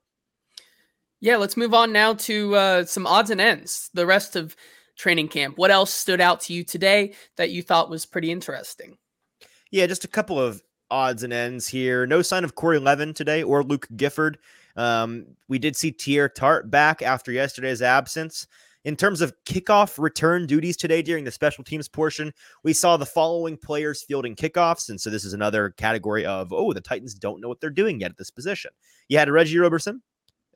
[1.19, 3.89] Yeah, let's move on now to uh, some odds and ends.
[3.93, 4.55] The rest of
[4.97, 5.57] training camp.
[5.57, 8.97] What else stood out to you today that you thought was pretty interesting?
[9.71, 12.05] Yeah, just a couple of odds and ends here.
[12.05, 14.37] No sign of Corey Levin today or Luke Gifford.
[14.75, 18.47] Um, we did see Teair Tart back after yesterday's absence.
[18.83, 23.05] In terms of kickoff return duties today during the special teams portion, we saw the
[23.05, 24.89] following players fielding kickoffs.
[24.89, 27.99] And so this is another category of, oh, the Titans don't know what they're doing
[27.99, 28.71] yet at this position.
[29.07, 30.01] You had Reggie Roberson,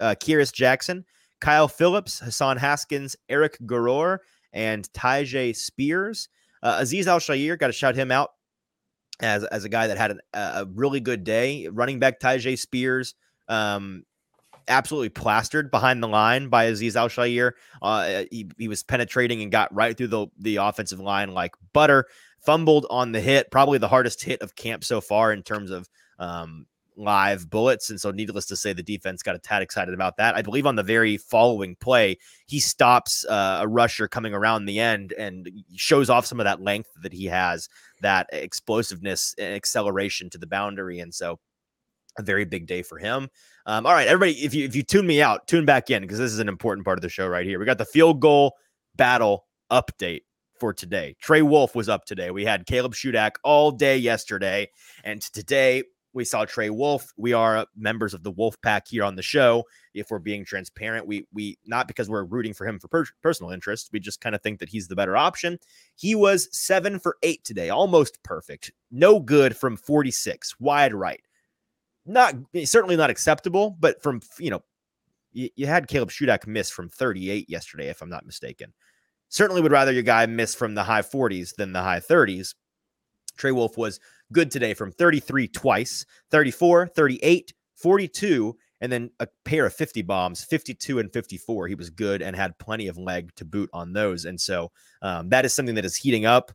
[0.01, 1.05] uh, Kearis Jackson,
[1.39, 4.17] Kyle Phillips, Hassan Haskins, Eric Garror,
[4.53, 6.29] and Tyjae Spears.
[6.63, 8.31] Uh, Azeez Al-Shaair, got to shout him out
[9.19, 11.67] as, as a guy that had an, a really good day.
[11.67, 13.13] Running back Tyjae Spears,
[13.47, 14.03] um,
[14.67, 17.51] absolutely plastered behind the line by Azeez Al-Shaair.
[17.81, 22.05] Uh, he, he was penetrating and got right through the, the offensive line like butter.
[22.45, 25.89] Fumbled on the hit, probably the hardest hit of camp so far in terms of
[26.19, 27.89] um, live bullets.
[27.89, 30.35] And so, needless to say, the defense got a tad excited about that.
[30.35, 34.79] I believe on the very following play, he stops uh, a rusher coming around the
[34.79, 37.67] end and shows off some of that length that he has,
[38.01, 40.99] that explosiveness and acceleration to the boundary.
[40.99, 41.39] And so,
[42.17, 43.29] a very big day for him.
[43.65, 46.19] Um, all right, everybody, if you if you tune me out, tune back in because
[46.19, 47.59] this is an important part of the show right here.
[47.59, 48.55] We got the field goal
[48.95, 50.21] battle update
[50.59, 51.15] for today.
[51.21, 52.31] Trey Wolff was up today.
[52.31, 54.69] We had Caleb Shudak all day yesterday,
[55.03, 57.11] and today we saw Trey Wolff.
[57.17, 59.65] We are members of the Wolf Pack here on the show.
[59.93, 63.51] If we're being transparent, we we not because we're rooting for him for per- personal
[63.51, 63.89] interest.
[63.91, 65.59] We just kind of think that he's the better option.
[65.95, 68.71] He was seven for eight today, almost perfect.
[68.91, 71.21] No good from 46, wide right
[72.05, 72.35] not
[72.65, 74.63] certainly not acceptable, but from you know,
[75.33, 78.73] you, you had Caleb Shudak miss from 38 yesterday, if I'm not mistaken.
[79.29, 82.53] Certainly would rather your guy miss from the high 40s than the high 30s.
[83.37, 83.99] Trey Wolff was
[84.31, 90.43] good today from 33 twice, 34, 38, 42, and then a pair of 50 bombs,
[90.43, 91.67] 52 and 54.
[91.67, 94.25] He was good and had plenty of leg to boot on those.
[94.25, 96.51] And so um, that is something that is heating up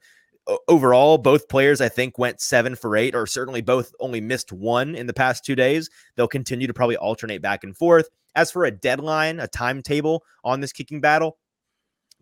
[0.68, 4.94] overall, both players, I think, went seven for eight, or certainly both only missed one
[4.94, 5.90] in the past two days.
[6.16, 8.08] They'll continue to probably alternate back and forth.
[8.34, 11.38] As for a deadline, a timetable on this kicking battle,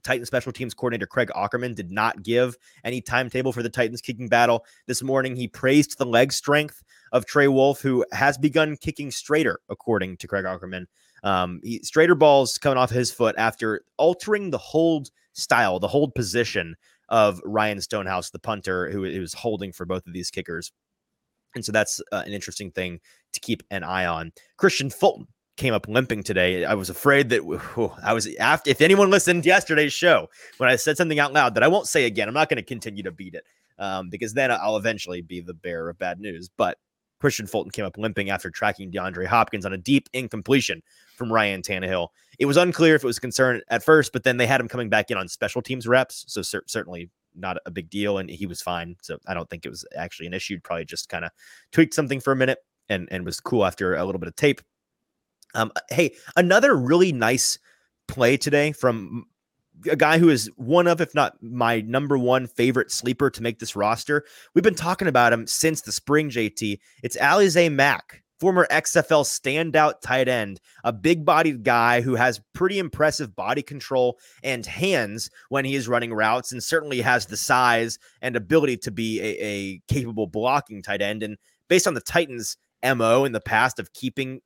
[0.03, 4.29] Titan special teams coordinator Craig Aukerman did not give any timetable for the Titans kicking
[4.29, 4.65] battle.
[4.87, 9.61] This morning, he praised the leg strength of Trey Wolff, who has begun kicking straighter,
[9.69, 10.87] according to Craig Aukerman.
[11.25, 16.15] Um, he, straighter balls coming off his foot after altering the hold style, the hold
[16.15, 16.77] position
[17.09, 20.73] of Ryan Stonehouse, the punter who, was holding for both of these kickers.
[21.55, 23.01] And so that's uh, an interesting thing
[23.33, 24.33] to keep an eye on.
[24.57, 26.65] Christian Fulton came up limping today.
[26.65, 27.43] I was afraid that
[28.03, 30.29] I was after if anyone listened to yesterday's show
[30.59, 32.29] when I said something out loud that I won't say again.
[32.29, 33.45] I'm not going to continue to beat it
[33.79, 36.49] um, because then I'll eventually be the bearer of bad news.
[36.57, 36.79] But
[37.21, 40.83] Christian Fulton came up limping after tracking DeAndre Hopkins on a deep incompletion
[41.17, 42.09] from Ryan Tannehill.
[42.39, 44.89] It was unclear if it was concern at first, but then they had him coming
[44.89, 46.25] back in on special teams reps.
[46.29, 48.19] So cer- certainly not a big deal.
[48.19, 48.97] And he was fine.
[49.03, 50.59] So I don't think it was actually an issue.
[50.63, 51.31] Probably just kind of
[51.73, 52.59] tweaked something for a minute
[52.89, 54.61] and, and was cool after a little bit of tape.
[55.55, 57.59] Um, hey, another really nice
[58.07, 59.25] play today from
[59.91, 63.59] a guy who is one of, if not my number one favorite sleeper to make
[63.59, 64.25] this roster.
[64.55, 66.79] We've been talking about him since the spring, JT.
[67.03, 72.79] It's Alize Mack, former XFL standout tight end, a big bodied guy who has pretty
[72.79, 77.99] impressive body control and hands when he is running routes, and certainly has the size
[78.23, 81.23] and ability to be a, a capable blocking tight end.
[81.23, 81.37] And
[81.69, 84.41] based on the Titans' MO in the past of keeping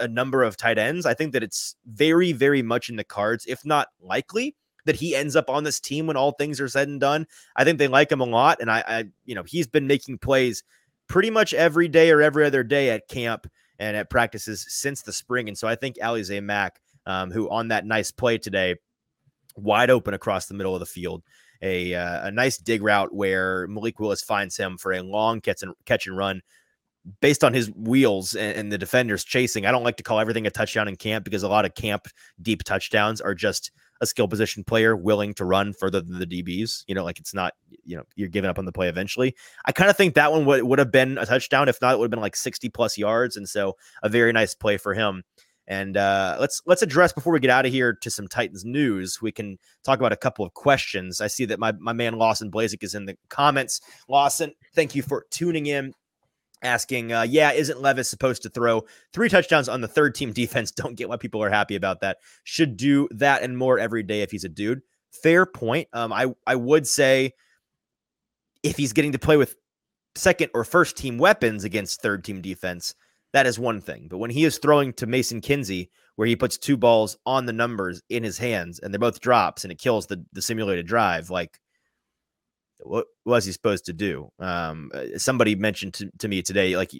[0.00, 1.06] a number of tight ends.
[1.06, 4.56] I think that it's very, very much in the cards, if not likely,
[4.86, 7.26] that he ends up on this team when all things are said and done.
[7.56, 10.18] I think they like him a lot, and I, I you know, he's been making
[10.18, 10.62] plays
[11.08, 13.46] pretty much every day or every other day at camp
[13.78, 15.48] and at practices since the spring.
[15.48, 18.76] And so I think Alize Mack, um, who on that nice play today,
[19.56, 21.22] wide open across the middle of the field,
[21.62, 25.62] a uh, a nice dig route where Malik Willis finds him for a long catch
[25.62, 26.42] and catch and run
[27.20, 30.46] based on his wheels and, and, the defenders chasing, I don't like to call everything
[30.46, 32.06] a touchdown in camp because a lot of camp
[32.42, 36.84] deep touchdowns are just a skill position player willing to run further than the DBs.
[36.86, 39.34] You know, like it's not, you know, you're giving up on the play eventually.
[39.64, 41.68] I kind of think that one would, would have been a touchdown.
[41.68, 43.36] If not, it would have been like 60 plus yards.
[43.36, 45.24] And so a very nice play for him.
[45.66, 49.20] And uh, let's let's address before we get out of here to some Titans news.
[49.20, 51.20] We can talk about a couple of questions.
[51.20, 53.82] I see that my, my man Lawson Blazik is in the comments.
[54.08, 55.92] Lawson, thank you for tuning in
[56.62, 60.70] asking, uh, yeah, isn't Levis supposed to throw three touchdowns on the third team defense?
[60.70, 62.18] Don't get why people are happy about that.
[62.44, 64.82] Should do that and more every day if he's a dude.
[65.10, 65.88] Fair point.
[65.92, 67.32] Um, I I would say
[68.62, 69.56] if he's getting to play with
[70.14, 72.94] second or first team weapons against third team defense,
[73.32, 74.08] that is one thing.
[74.08, 77.52] But when he is throwing to Mason Kinsey, where he puts two balls on the
[77.52, 81.30] numbers in his hands and they're both drops and it kills the the simulated drive,
[81.30, 81.58] like
[82.80, 84.30] what was he supposed to do?
[84.38, 86.92] Um, uh, somebody mentioned to, to me today, like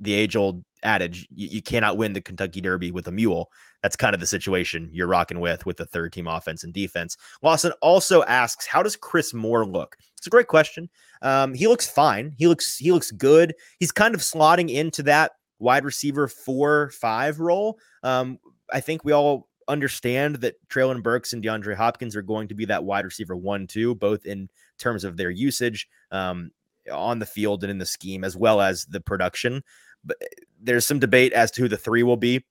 [0.00, 3.50] the age old adage, you, you, cannot win the Kentucky Derby with a mule.
[3.82, 7.16] That's kind of the situation you're rocking with with the third team offense and defense.
[7.42, 9.96] Lawson also asks, how does Chris Moore look?
[10.18, 10.88] It's a great question.
[11.22, 12.34] Um, he looks fine.
[12.36, 13.54] He looks he looks good.
[13.78, 17.78] He's kind of slotting into that wide receiver four five role.
[18.02, 18.38] Um,
[18.72, 22.64] I think we all understand that Treylon Burks and DeAndre Hopkins are going to be
[22.66, 24.48] that wide receiver one two, both in
[24.78, 26.50] terms of their usage um,
[26.92, 29.62] on the field and in the scheme, as well as the production.
[30.04, 30.26] But eh,
[30.60, 32.44] there's some debate as to who the three will be.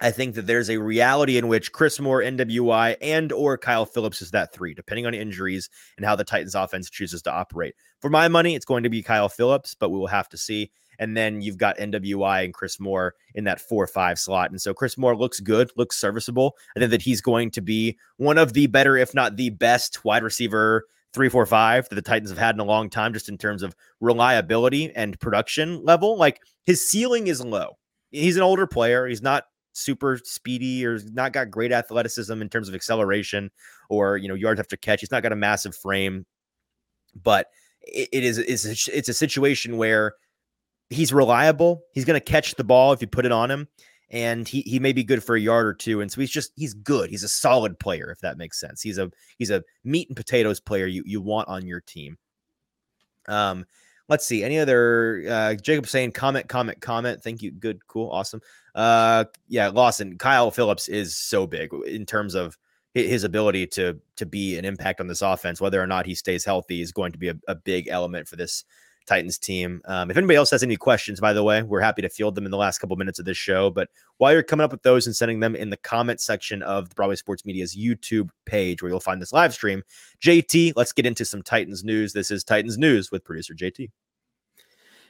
[0.00, 4.22] I think that there's a reality in which Chris Moore, NWI, and or Kyle Phillips
[4.22, 7.74] is that three, depending on injuries and how the Titans offense chooses to operate.
[8.00, 10.70] For my money, it's going to be Kyle Phillips, but we will have to see.
[10.98, 14.50] And then you've got NWI and Chris Moore in that four or five slot.
[14.50, 16.56] And so Chris Moore looks good, looks serviceable.
[16.76, 20.04] I think that he's going to be one of the better, if not the best,
[20.04, 20.84] wide receiver
[21.14, 23.62] three, four, five that the Titans have had in a long time, just in terms
[23.62, 26.16] of reliability and production level.
[26.16, 27.78] Like his ceiling is low.
[28.10, 29.06] He's an older player.
[29.06, 33.50] He's not super speedy or not got great athleticism in terms of acceleration
[33.88, 35.00] or you know yards after catch.
[35.00, 36.26] He's not got a massive frame,
[37.14, 37.46] but
[37.82, 40.14] it, it is it's a, it's a situation where
[40.90, 41.82] he's reliable.
[41.92, 43.68] He's going to catch the ball if you put it on him
[44.10, 46.52] and he he may be good for a yard or two and so he's just
[46.56, 47.10] he's good.
[47.10, 48.80] He's a solid player if that makes sense.
[48.80, 52.16] He's a he's a meat and potatoes player you you want on your team.
[53.26, 53.66] Um
[54.08, 57.22] let's see any other uh jacob saying comment comment comment.
[57.22, 57.50] Thank you.
[57.50, 58.40] Good cool awesome.
[58.74, 62.56] Uh yeah lawson kyle phillips is so big in terms of
[62.94, 65.60] his ability to to be an impact on this offense.
[65.60, 68.36] Whether or not he stays healthy is going to be a, a big element for
[68.36, 68.64] this
[69.08, 69.80] Titans team.
[69.86, 72.44] Um, if anybody else has any questions, by the way, we're happy to field them
[72.44, 73.70] in the last couple minutes of this show.
[73.70, 73.88] But
[74.18, 76.94] while you're coming up with those and sending them in the comment section of the
[76.94, 79.82] Broadway Sports Media's YouTube page, where you'll find this live stream,
[80.22, 82.12] JT, let's get into some Titans news.
[82.12, 83.90] This is Titans news with producer JT.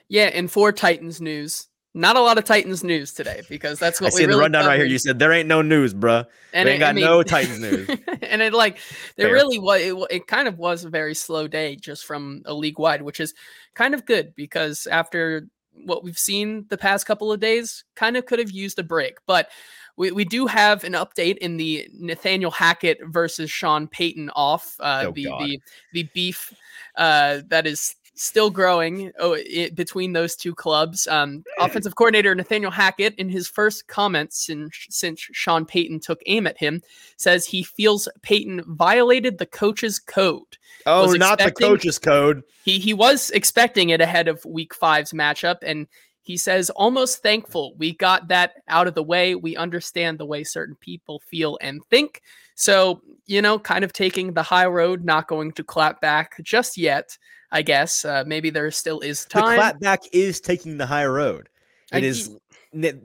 [0.09, 4.09] Yeah, and for Titans news, not a lot of Titans news today because that's what
[4.09, 4.87] I see in the rundown right here.
[4.87, 6.25] You said there ain't no news, bro.
[6.53, 7.89] And we ain't it, got I mean, no Titans news.
[8.23, 8.79] and it like
[9.17, 9.81] there really was.
[9.81, 13.21] It, it kind of was a very slow day just from a league wide, which
[13.21, 13.35] is
[13.75, 18.27] kind of good because after what we've seen the past couple of days, kind of
[18.27, 19.49] could have used a break, but.
[19.97, 25.07] We, we do have an update in the Nathaniel Hackett versus Sean Payton off uh,
[25.09, 25.61] oh, the, the
[25.93, 26.55] the beef
[26.97, 31.07] uh, that is still growing oh, it, between those two clubs.
[31.07, 36.47] Um, offensive coordinator Nathaniel Hackett, in his first comments since, since Sean Payton took aim
[36.47, 36.83] at him,
[37.17, 40.59] says he feels Payton violated the coach's code.
[40.87, 42.43] Oh, not the coach's code.
[42.65, 45.87] He he was expecting it ahead of Week Five's matchup, and
[46.23, 49.35] he says almost thankful we got that out of the way.
[49.35, 52.23] We understand the way certain people feel and think.
[52.55, 56.77] So you know, kind of taking the high road, not going to clap back just
[56.77, 57.19] yet.
[57.51, 59.57] I guess uh, maybe there still is time.
[59.57, 61.49] The clapback is taking the high road.
[61.93, 62.37] It I, is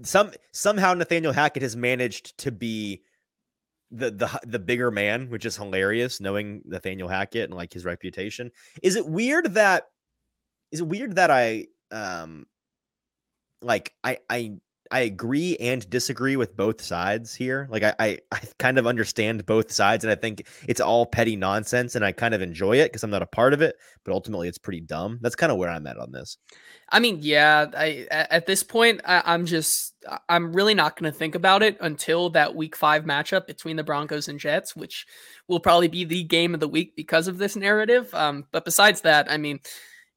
[0.04, 3.02] some somehow Nathaniel Hackett has managed to be
[3.92, 6.20] the the the bigger man, which is hilarious.
[6.20, 9.86] Knowing Nathaniel Hackett and like his reputation, is it weird that
[10.72, 12.46] is it weird that I um
[13.62, 14.56] like I I
[14.94, 17.68] I agree and disagree with both sides here.
[17.72, 21.36] Like I, I, I kind of understand both sides, and I think it's all petty
[21.36, 23.76] nonsense, and I kind of enjoy it because I'm not a part of it.
[24.06, 25.18] But ultimately, it's pretty dumb.
[25.22, 26.38] That's kind of where I'm at on this.
[26.90, 27.66] I mean, yeah.
[27.76, 29.96] I at this point, I, I'm just
[30.30, 33.84] I'm really not going to think about it until that Week Five matchup between the
[33.84, 35.08] Broncos and Jets, which
[35.48, 38.14] will probably be the game of the week because of this narrative.
[38.14, 39.60] Um, but besides that, I mean.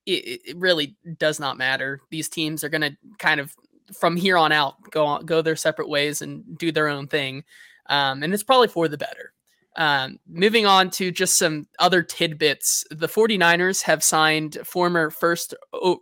[0.09, 2.01] It, it, really does not matter.
[2.13, 3.53] These teams are going to kind of
[3.95, 7.45] from here on out go on, go their separate ways and do their own thing.
[7.89, 9.33] Um, and it's probably for the better.
[9.77, 12.85] Um, moving on to just some other tidbits.
[12.91, 15.55] The 49ers have signed former first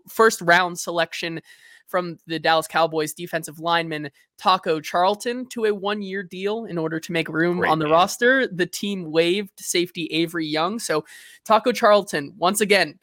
[0.09, 1.41] first round selection
[1.89, 6.99] from the Dallas Cowboys defensive lineman Taco Charlton to a one year deal in order
[6.99, 7.93] to make room Great on the man.
[7.93, 8.47] roster.
[8.47, 10.79] The team waived safety Avery Young.
[10.79, 11.05] So
[11.45, 12.99] Taco Charlton, once again,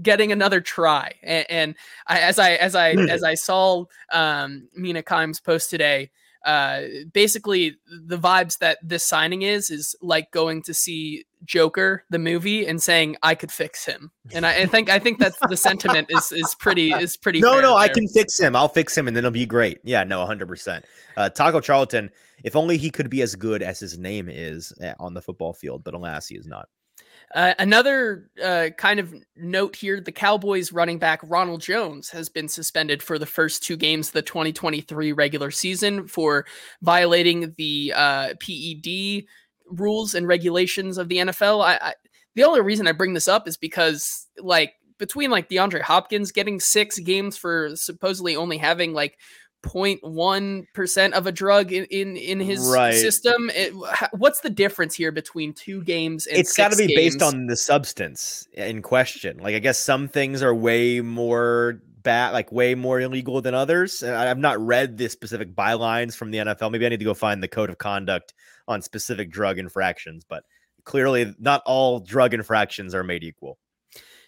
[0.00, 1.12] getting another try.
[1.22, 1.74] And, and
[2.06, 6.10] I, as I as I as I saw um, Mina Kimes post today,
[6.44, 6.82] uh,
[7.12, 12.66] basically the vibes that this signing is is like going to see Joker the movie
[12.66, 16.08] and saying I could fix him, and I, I think I think that's the sentiment
[16.10, 17.40] is is pretty is pretty.
[17.40, 17.78] No, no, there.
[17.78, 18.56] I can fix him.
[18.56, 19.78] I'll fix him, and then it'll be great.
[19.84, 20.84] Yeah, no, hundred uh, percent.
[21.34, 22.10] Taco Charlton,
[22.44, 25.52] if only he could be as good as his name is eh, on the football
[25.52, 26.68] field, but alas, he is not.
[27.34, 32.48] Uh, another uh, kind of note here the Cowboys running back Ronald Jones has been
[32.48, 36.44] suspended for the first two games of the 2023 regular season for
[36.82, 39.24] violating the uh, PED
[39.66, 41.64] rules and regulations of the NFL.
[41.64, 41.94] I, I,
[42.34, 46.60] the only reason I bring this up is because, like, between like DeAndre Hopkins getting
[46.60, 49.18] six games for supposedly only having like
[49.62, 52.94] 0.1% of a drug in in, in his right.
[52.94, 53.72] system it,
[54.12, 57.16] what's the difference here between two games it's got to be games?
[57.16, 59.38] based on the substance in question.
[59.38, 64.02] Like i guess some things are way more bad like way more illegal than others.
[64.02, 67.42] I've not read the specific bylines from the nfl maybe i need to go find
[67.42, 68.34] the code of conduct
[68.66, 70.44] on specific drug infractions but
[70.84, 73.58] clearly not all drug infractions are made equal.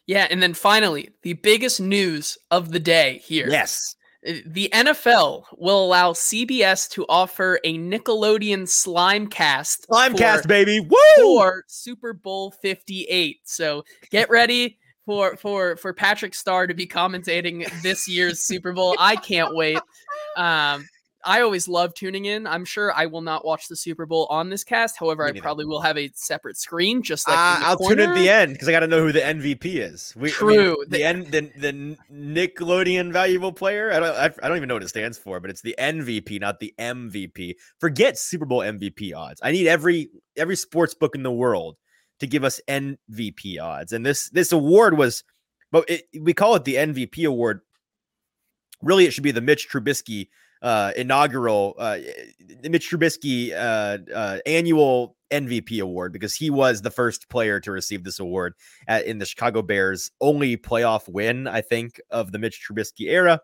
[0.07, 3.49] Yeah and then finally the biggest news of the day here.
[3.49, 9.87] Yes the NFL will allow CBS to offer a Nickelodeon slime cast.
[9.89, 10.17] Slimecast.
[10.17, 10.81] Slimecast, baby.
[10.81, 10.97] Woo!
[11.19, 13.41] For Super Bowl 58.
[13.45, 18.97] So get ready for for for Patrick Star to be commentating this year's Super Bowl.
[18.99, 19.79] I can't wait.
[20.37, 20.89] Um,
[21.25, 22.47] I always love tuning in.
[22.47, 24.99] I'm sure I will not watch the Super Bowl on this cast.
[24.99, 27.97] However, I probably will have a separate screen, just like uh, I'll corner.
[27.97, 30.13] tune at the end because I got to know who the MVP is.
[30.17, 30.53] We, True.
[30.53, 33.93] I mean, the, the, end, the the Nickelodeon Valuable Player.
[33.93, 36.41] I don't I, I don't even know what it stands for, but it's the MVP,
[36.41, 37.55] not the MVP.
[37.79, 39.41] Forget Super Bowl MVP odds.
[39.43, 41.77] I need every every sports book in the world
[42.21, 45.25] to give us MVP odds, and this this award was,
[45.73, 47.61] but it, we call it the MVP award.
[48.83, 50.29] Really, it should be the Mitch Trubisky
[50.63, 51.99] uh, inaugural uh,
[52.63, 58.05] Mitch Trubisky uh, uh, annual MVP award because he was the first player to receive
[58.05, 58.55] this award
[58.89, 63.41] at, in the Chicago Bears' only playoff win, I think, of the Mitch Trubisky era.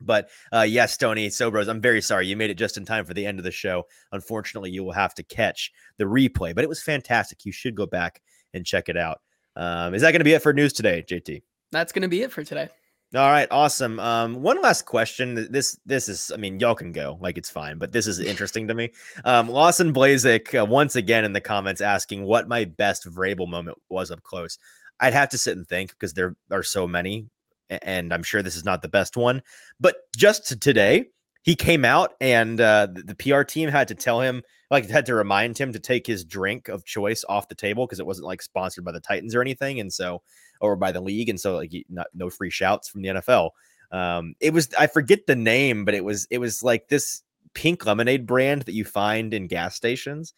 [0.00, 3.14] But uh, yes, Tony Sobros, I'm very sorry you made it just in time for
[3.14, 3.84] the end of the show.
[4.12, 7.44] Unfortunately, you will have to catch the replay, but it was fantastic.
[7.44, 8.20] You should go back
[8.52, 9.20] and check it out.
[9.56, 11.42] Um, is that going to be it for news today, JT?
[11.72, 12.68] That's going to be it for today.
[13.14, 14.00] All right, awesome.
[14.00, 15.46] Um, one last question.
[15.50, 18.66] This this is, I mean, y'all can go, like it's fine, but this is interesting
[18.66, 18.90] to me.
[19.24, 23.78] Um, Lawson Blazik uh, once again in the comments asking what my best Vrabel moment
[23.88, 24.58] was up close.
[24.98, 27.28] I'd have to sit and think because there are so many,
[27.70, 29.40] and I'm sure this is not the best one.
[29.78, 31.06] But just today,
[31.46, 35.14] he came out and uh, the, PR team had to tell him, like, had to
[35.14, 38.42] remind him to take his drink of choice off the table because it wasn't like
[38.42, 40.22] sponsored by the Titans or anything, and so
[40.60, 43.50] or by the league, and so like not, no free shouts from the NFL.
[43.92, 47.22] Um, it was I forget the name, but it was it was like this
[47.54, 50.34] pink lemonade brand that you find in gas stations.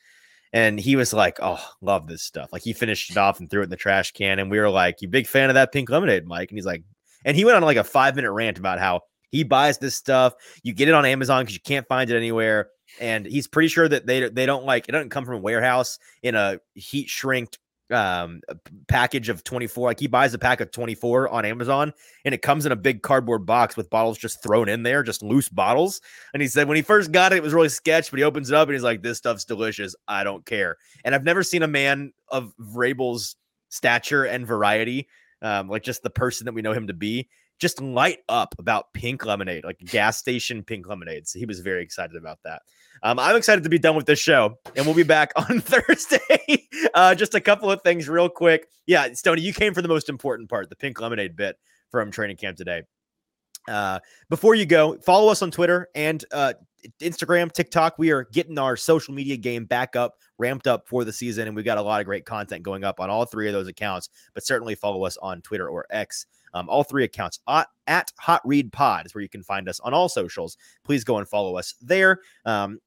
[0.52, 3.62] And he was like, "Oh, love this stuff." Like he finished it off and threw
[3.62, 5.88] it in the trash can, and we were like, "You big fan of that pink
[5.88, 6.84] lemonade, Mike?" And he's like,
[7.24, 10.34] and he went on like a five minute rant about how he buys this stuff.
[10.62, 12.70] You get it on Amazon because you can't find it anywhere,
[13.00, 15.98] and he's pretty sure that they they don't like it doesn't come from a warehouse
[16.22, 17.58] in a heat shrinked
[17.90, 18.42] um
[18.86, 21.90] package of 24 like he buys a pack of 24 on amazon
[22.26, 25.22] and it comes in a big cardboard box with bottles just thrown in there just
[25.22, 26.02] loose bottles
[26.34, 28.50] and he said when he first got it it was really sketch but he opens
[28.50, 31.62] it up and he's like this stuff's delicious i don't care and i've never seen
[31.62, 33.36] a man of vrabel's
[33.70, 35.08] stature and variety
[35.40, 37.26] um like just the person that we know him to be
[37.58, 41.82] just light up about pink lemonade like gas station pink lemonade so he was very
[41.82, 42.62] excited about that
[43.02, 46.68] um, I'm excited to be done with this show, and we'll be back on Thursday.
[46.94, 48.68] uh, just a couple of things, real quick.
[48.86, 51.56] Yeah, Stony, you came for the most important part, the pink lemonade bit
[51.90, 52.82] from training camp today.
[53.68, 53.98] Uh,
[54.30, 56.54] before you go, follow us on Twitter and uh,
[57.00, 57.98] Instagram, TikTok.
[57.98, 61.54] We are getting our social media game back up, ramped up for the season, and
[61.54, 64.08] we've got a lot of great content going up on all three of those accounts.
[64.32, 66.26] But certainly follow us on Twitter or X.
[66.54, 69.80] Um, all three accounts at, at Hot Read Pod is where you can find us
[69.80, 70.56] on all socials.
[70.84, 72.20] Please go and follow us there.
[72.44, 72.80] Um,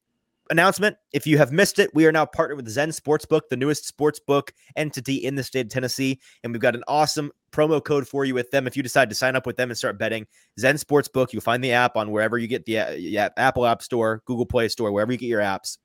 [0.51, 0.97] announcement.
[1.13, 4.49] If you have missed it, we are now partnered with Zen Sportsbook, the newest sportsbook
[4.75, 6.19] entity in the state of Tennessee.
[6.43, 8.67] And we've got an awesome promo code for you with them.
[8.67, 10.27] If you decide to sign up with them and start betting,
[10.59, 14.21] Zen Sportsbook, you'll find the app on wherever you get the uh, Apple App Store,
[14.25, 15.77] Google Play Store, wherever you get your apps.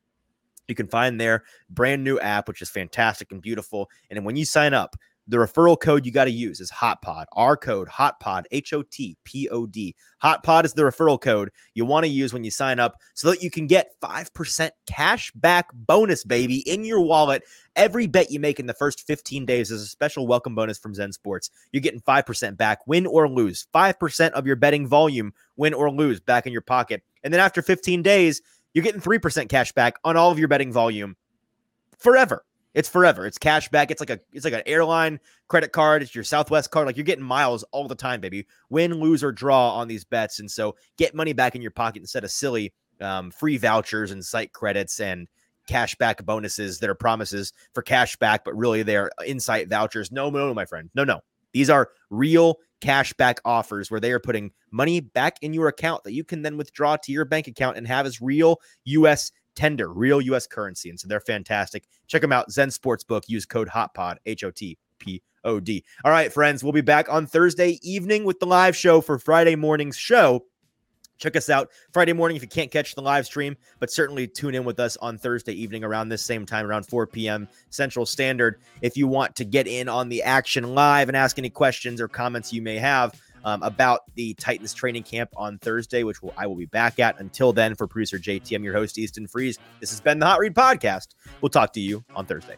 [0.69, 3.89] You can find their brand new app, which is fantastic and beautiful.
[4.11, 4.97] And when you sign up,
[5.29, 7.25] the referral code you got to use is HOTPOD.
[7.33, 9.95] Our code HOTPOD, H O T P O D.
[10.23, 13.43] HOTPOD is the referral code you want to use when you sign up so that
[13.43, 17.43] you can get 5% cash back bonus, baby, in your wallet.
[17.75, 20.95] Every bet you make in the first 15 days is a special welcome bonus from
[20.95, 21.51] Zen Sports.
[21.73, 23.67] You're getting 5% back, win or lose.
[23.75, 27.03] 5% of your betting volume, win or lose, back in your pocket.
[27.25, 30.73] And then after 15 days, you're getting 3% cash back on all of your betting
[30.73, 31.17] volume
[31.99, 32.45] forever.
[32.77, 33.27] It's forever.
[33.27, 33.91] It's cash back.
[33.91, 35.19] It's like a it's like an airline
[35.49, 36.03] credit card.
[36.03, 36.87] It's your Southwest card.
[36.87, 38.47] Like you're getting miles all the time, baby.
[38.69, 40.41] Win, lose, or draw on these bets.
[40.41, 44.23] And so get money back in your pocket instead of silly um, free vouchers and
[44.23, 45.27] site credits and
[45.67, 50.13] cash back bonuses that are promises for cash back, but really they're insight vouchers.
[50.13, 50.91] No, no, my friend.
[50.95, 51.21] No, no.
[51.55, 56.05] These are real cash back offers where they are putting money back in your account
[56.05, 59.93] that you can then withdraw to your bank account and have as real US tender,
[59.93, 60.91] real US currency.
[60.91, 61.85] And so they're fantastic.
[62.07, 62.53] Check them out.
[62.53, 63.23] Zen Sportsbook.
[63.27, 65.85] Use code HOTPOD, H O T P O D.
[66.05, 69.57] All right, friends, we'll be back on Thursday evening with the live show for Friday
[69.57, 70.45] morning's show.
[71.19, 74.55] Check us out Friday morning if you can't catch the live stream, but certainly tune
[74.55, 77.49] in with us on Thursday evening around this same time, around 4 p.m.
[77.71, 78.61] Central Standard.
[78.83, 82.09] If you want to get in on the action live and ask any questions or
[82.09, 86.49] comments you may have, um, about the Titans training camp on Thursday, which will, I
[86.49, 87.19] will be back at.
[87.21, 89.59] Until then, for producer JT, I'm your host, Easton Freeze.
[89.81, 91.15] This has been the Hot Read Podcast.
[91.41, 92.57] We'll talk to you on Thursday.